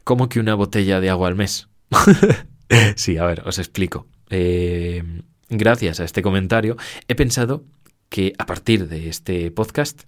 cómo 0.03 0.30
que 0.30 0.39
una 0.39 0.56
botella 0.56 0.99
de 0.99 1.10
agua 1.10 1.28
al 1.28 1.36
mes? 1.36 1.70
sí, 2.95 3.18
a 3.18 3.26
ver, 3.26 3.43
os 3.45 3.60
explico. 3.60 4.08
Eh, 4.30 5.03
gracias 5.49 5.99
a 5.99 6.06
este 6.06 6.22
comentario, 6.22 6.78
he 7.08 7.16
pensado 7.16 7.66
que 8.10 8.34
a 8.38 8.45
partir 8.45 8.88
de 8.88 9.10
este 9.10 9.51
podcast 9.51 10.03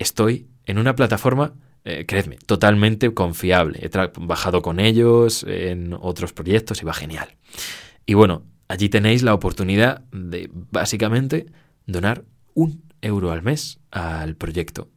estoy 0.00 0.48
en 0.64 0.78
una 0.78 0.96
plataforma, 0.96 1.54
eh, 1.84 2.06
creedme, 2.06 2.36
totalmente 2.46 3.14
confiable. 3.14 3.78
He 3.82 3.88
trabajado 3.88 4.62
con 4.62 4.80
ellos 4.80 5.44
en 5.46 5.92
otros 5.92 6.32
proyectos 6.32 6.82
y 6.82 6.84
va 6.84 6.92
genial. 6.92 7.36
Y 8.06 8.14
bueno, 8.14 8.44
allí 8.66 8.88
tenéis 8.88 9.22
la 9.22 9.34
oportunidad 9.34 10.00
de 10.10 10.50
básicamente 10.52 11.46
donar 11.86 12.24
un 12.54 12.82
euro 13.02 13.30
al 13.30 13.42
mes 13.42 13.78
al 13.90 14.36
proyecto 14.36 14.90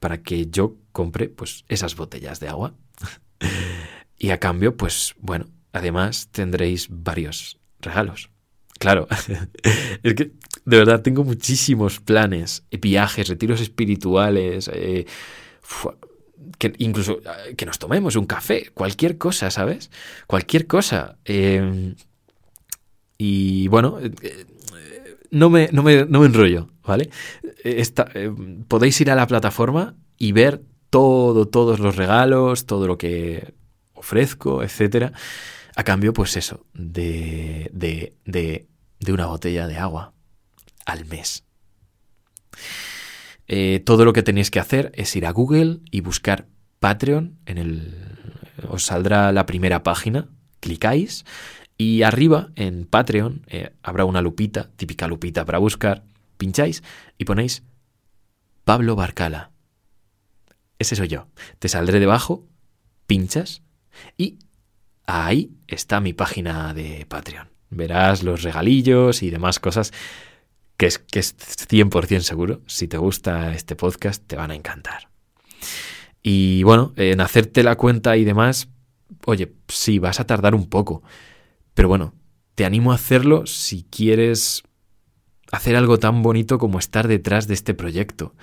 para 0.00 0.22
que 0.22 0.46
yo 0.46 0.76
compre 0.92 1.28
pues 1.28 1.64
esas 1.68 1.96
botellas 1.96 2.40
de 2.40 2.48
agua. 2.48 2.74
y 4.18 4.30
a 4.30 4.38
cambio, 4.38 4.76
pues 4.76 5.14
bueno, 5.18 5.46
además 5.72 6.28
tendréis 6.30 6.88
varios 6.90 7.58
regalos. 7.80 8.30
Claro, 8.78 9.08
es 10.02 10.14
que 10.14 10.32
de 10.64 10.76
verdad 10.78 11.02
tengo 11.02 11.24
muchísimos 11.24 12.00
planes, 12.00 12.64
viajes, 12.70 13.28
retiros 13.28 13.60
espirituales, 13.60 14.70
eh, 14.72 15.06
incluso 16.78 17.20
eh, 17.20 17.54
que 17.56 17.66
nos 17.66 17.78
tomemos 17.78 18.16
un 18.16 18.26
café, 18.26 18.70
cualquier 18.74 19.18
cosa, 19.18 19.50
¿sabes? 19.50 19.90
Cualquier 20.26 20.66
cosa. 20.66 21.18
Em, 21.24 21.94
y 23.16 23.68
bueno, 23.68 23.98
eh, 24.00 24.46
no 25.30 25.50
me, 25.50 25.68
no 25.72 25.82
me, 25.82 26.04
no 26.06 26.20
me 26.20 26.26
enrollo, 26.26 26.68
¿vale? 26.84 27.10
Esta, 27.64 28.08
eh, 28.14 28.32
podéis 28.68 29.00
ir 29.00 29.10
a 29.10 29.14
la 29.14 29.26
plataforma 29.26 29.94
y 30.16 30.32
ver 30.32 30.62
todo, 30.90 31.46
todos 31.46 31.80
los 31.80 31.96
regalos, 31.96 32.66
todo 32.66 32.86
lo 32.86 32.96
que 32.96 33.54
ofrezco, 33.94 34.62
etcétera, 34.62 35.12
a 35.76 35.84
cambio, 35.84 36.12
pues 36.12 36.36
eso, 36.36 36.64
de, 36.74 37.70
de, 37.72 38.14
de, 38.24 38.67
de 39.00 39.12
una 39.12 39.26
botella 39.26 39.66
de 39.66 39.78
agua 39.78 40.12
al 40.84 41.04
mes. 41.06 41.44
Eh, 43.46 43.82
todo 43.84 44.04
lo 44.04 44.12
que 44.12 44.22
tenéis 44.22 44.50
que 44.50 44.60
hacer 44.60 44.92
es 44.94 45.14
ir 45.16 45.26
a 45.26 45.30
Google 45.30 45.80
y 45.90 46.00
buscar 46.00 46.46
Patreon. 46.80 47.38
En 47.46 47.58
el, 47.58 47.94
os 48.68 48.84
saldrá 48.84 49.32
la 49.32 49.46
primera 49.46 49.82
página, 49.82 50.28
clicáis 50.60 51.24
y 51.76 52.02
arriba 52.02 52.50
en 52.56 52.86
Patreon 52.86 53.42
eh, 53.46 53.72
habrá 53.82 54.04
una 54.04 54.20
lupita, 54.20 54.70
típica 54.76 55.06
lupita 55.06 55.44
para 55.44 55.58
buscar, 55.58 56.04
pincháis 56.36 56.82
y 57.16 57.24
ponéis 57.24 57.62
Pablo 58.64 58.96
Barcala. 58.96 59.52
Ese 60.78 60.96
soy 60.96 61.08
yo. 61.08 61.28
Te 61.58 61.68
saldré 61.68 62.00
debajo, 62.00 62.46
pinchas 63.06 63.62
y 64.16 64.38
ahí 65.06 65.52
está 65.66 66.00
mi 66.00 66.12
página 66.12 66.74
de 66.74 67.06
Patreon. 67.08 67.57
Verás 67.70 68.22
los 68.22 68.42
regalillos 68.42 69.22
y 69.22 69.30
demás 69.30 69.58
cosas 69.58 69.92
que 70.78 70.86
es, 70.86 70.98
que 70.98 71.18
es 71.18 71.36
100% 71.36 72.20
seguro. 72.20 72.62
Si 72.66 72.88
te 72.88 72.96
gusta 72.96 73.52
este 73.52 73.76
podcast, 73.76 74.26
te 74.26 74.36
van 74.36 74.52
a 74.52 74.54
encantar. 74.54 75.08
Y 76.22 76.62
bueno, 76.62 76.94
en 76.96 77.20
hacerte 77.20 77.62
la 77.62 77.76
cuenta 77.76 78.16
y 78.16 78.24
demás, 78.24 78.68
oye, 79.26 79.52
sí, 79.68 79.98
vas 79.98 80.20
a 80.20 80.26
tardar 80.26 80.54
un 80.54 80.68
poco. 80.68 81.02
Pero 81.74 81.88
bueno, 81.88 82.14
te 82.54 82.64
animo 82.64 82.92
a 82.92 82.94
hacerlo 82.94 83.44
si 83.46 83.84
quieres 83.90 84.62
hacer 85.50 85.76
algo 85.76 85.98
tan 85.98 86.22
bonito 86.22 86.58
como 86.58 86.78
estar 86.78 87.08
detrás 87.08 87.48
de 87.48 87.54
este 87.54 87.74
proyecto. 87.74 88.34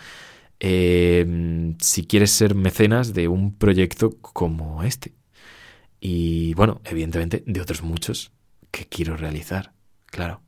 Em, 0.60 1.78
si 1.80 2.06
quieres 2.06 2.32
ser 2.32 2.56
mecenas 2.56 3.14
de 3.14 3.28
un 3.28 3.56
proyecto 3.58 4.18
como 4.22 4.84
este. 4.84 5.14
Y 6.00 6.54
bueno, 6.56 6.82
evidentemente 6.86 7.44
de 7.46 7.62
otros 7.62 7.82
muchos 7.82 8.35
que 8.72 8.88
quiero 8.88 9.18
realizar, 9.18 9.74
claro, 10.06 10.42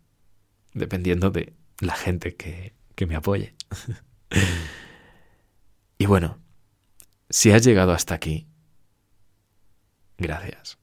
dependiendo 0.74 1.30
de 1.30 1.54
la 1.80 1.96
gente 1.96 2.36
que, 2.36 2.74
que 2.96 3.06
me 3.06 3.16
apoye. 3.16 3.56
y 5.98 6.06
bueno, 6.06 6.40
si 7.30 7.52
has 7.52 7.64
llegado 7.64 7.92
hasta 7.92 8.16
aquí, 8.16 8.48
gracias. 10.18 10.78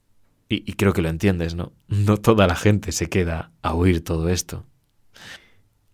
Y, 0.48 0.74
creo 0.74 0.92
que 0.92 1.02
lo 1.02 1.08
entiendes, 1.08 1.54
¿no? 1.54 1.72
No 1.88 2.18
toda 2.18 2.46
la 2.46 2.54
gente 2.54 2.92
se 2.92 3.08
queda 3.08 3.50
a 3.62 3.74
oír 3.74 4.04
todo 4.04 4.28
esto. 4.28 4.66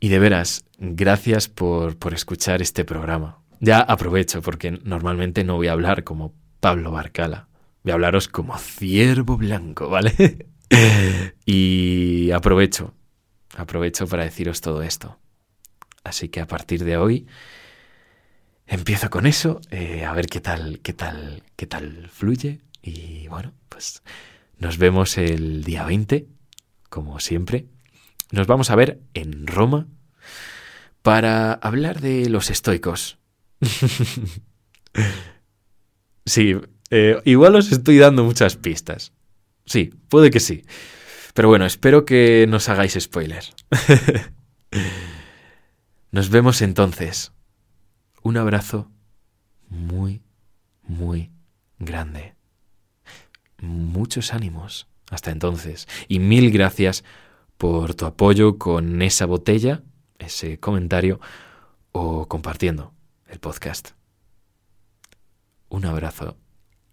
Y 0.01 0.09
de 0.09 0.19
veras, 0.19 0.65
gracias 0.79 1.49
por, 1.49 1.97
por 1.97 2.13
escuchar 2.13 2.61
este 2.61 2.85
programa. 2.85 3.39
Ya 3.61 3.81
aprovecho, 3.81 4.43
porque 4.43 4.73
normalmente 4.73 5.45
no 5.45 5.57
voy 5.57 5.69
a 5.69 5.73
hablar 5.73 6.05
como 6.05 6.35
Pablo 6.59 6.91
Barcala. 6.91 7.49
Voy 7.85 7.93
a 7.93 7.95
hablaros 7.95 8.29
como 8.29 8.59
ciervo 8.59 9.39
blanco, 9.39 9.89
¿vale? 9.89 10.49
y 11.45 12.31
aprovecho 12.31 12.95
aprovecho 13.57 14.07
para 14.07 14.25
deciros 14.25 14.61
todo 14.61 14.83
esto. 14.83 15.19
Así 16.05 16.29
que 16.29 16.41
a 16.41 16.47
partir 16.47 16.85
de 16.85 16.97
hoy 16.97 17.27
empiezo 18.67 19.11
con 19.11 19.27
eso, 19.27 19.61
eh, 19.71 20.05
a 20.05 20.13
ver 20.13 20.27
qué 20.27 20.41
tal, 20.41 20.81
qué 20.83 20.93
tal, 20.93 21.43
qué 21.57 21.67
tal 21.67 22.09
fluye. 22.09 22.61
Y 22.83 23.29
bueno, 23.29 23.53
pues 23.69 24.03
nos 24.59 24.79
vemos 24.79 25.19
el 25.19 25.65
día 25.65 25.85
20, 25.85 26.27
como 26.89 27.21
siempre. 27.21 27.67
Nos 28.31 28.47
vamos 28.47 28.71
a 28.71 28.77
ver 28.77 29.01
en 29.15 29.47
Roma 29.47 29.87
para 31.03 31.53
hablar 31.53 32.01
de 32.01 32.29
los 32.29 32.51
estoicos. 32.51 33.19
sí, 36.25 36.57
eh, 36.91 37.21
igual 37.25 37.57
os 37.57 37.73
estoy 37.73 37.99
dando 37.99 38.25
muchas 38.25 38.57
pistas. 38.57 39.13
Sí, 39.71 39.95
puede 40.09 40.33
que 40.33 40.41
sí. 40.41 40.65
Pero 41.33 41.47
bueno, 41.47 41.65
espero 41.65 42.05
que 42.05 42.45
nos 42.49 42.69
hagáis 42.69 42.99
spoiler. 42.99 43.45
nos 46.11 46.29
vemos 46.29 46.61
entonces. 46.61 47.31
Un 48.25 48.37
abrazo 48.37 48.91
muy, 49.69 50.25
muy 50.83 51.31
grande. 51.79 52.35
Muchos 53.59 54.35
ánimos. 54.35 54.89
Hasta 55.09 55.31
entonces. 55.31 55.87
Y 56.09 56.19
mil 56.19 56.51
gracias 56.51 57.05
por 57.57 57.95
tu 57.95 58.07
apoyo 58.07 58.59
con 58.59 59.03
esa 59.03 59.25
botella, 59.25 59.85
ese 60.19 60.59
comentario 60.59 61.21
o 61.93 62.27
compartiendo 62.27 62.93
el 63.29 63.39
podcast. 63.39 63.91
Un 65.69 65.85
abrazo 65.85 66.37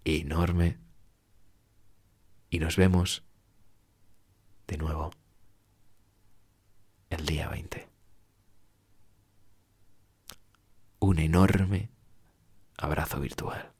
enorme 0.05 0.77
y 2.49 2.59
nos 2.59 2.77
vemos 2.77 3.23
de 4.67 4.77
nuevo 4.77 5.11
el 7.09 7.25
día 7.25 7.47
20. 7.49 7.87
Un 10.99 11.19
enorme 11.19 11.89
abrazo 12.77 13.19
virtual. 13.19 13.76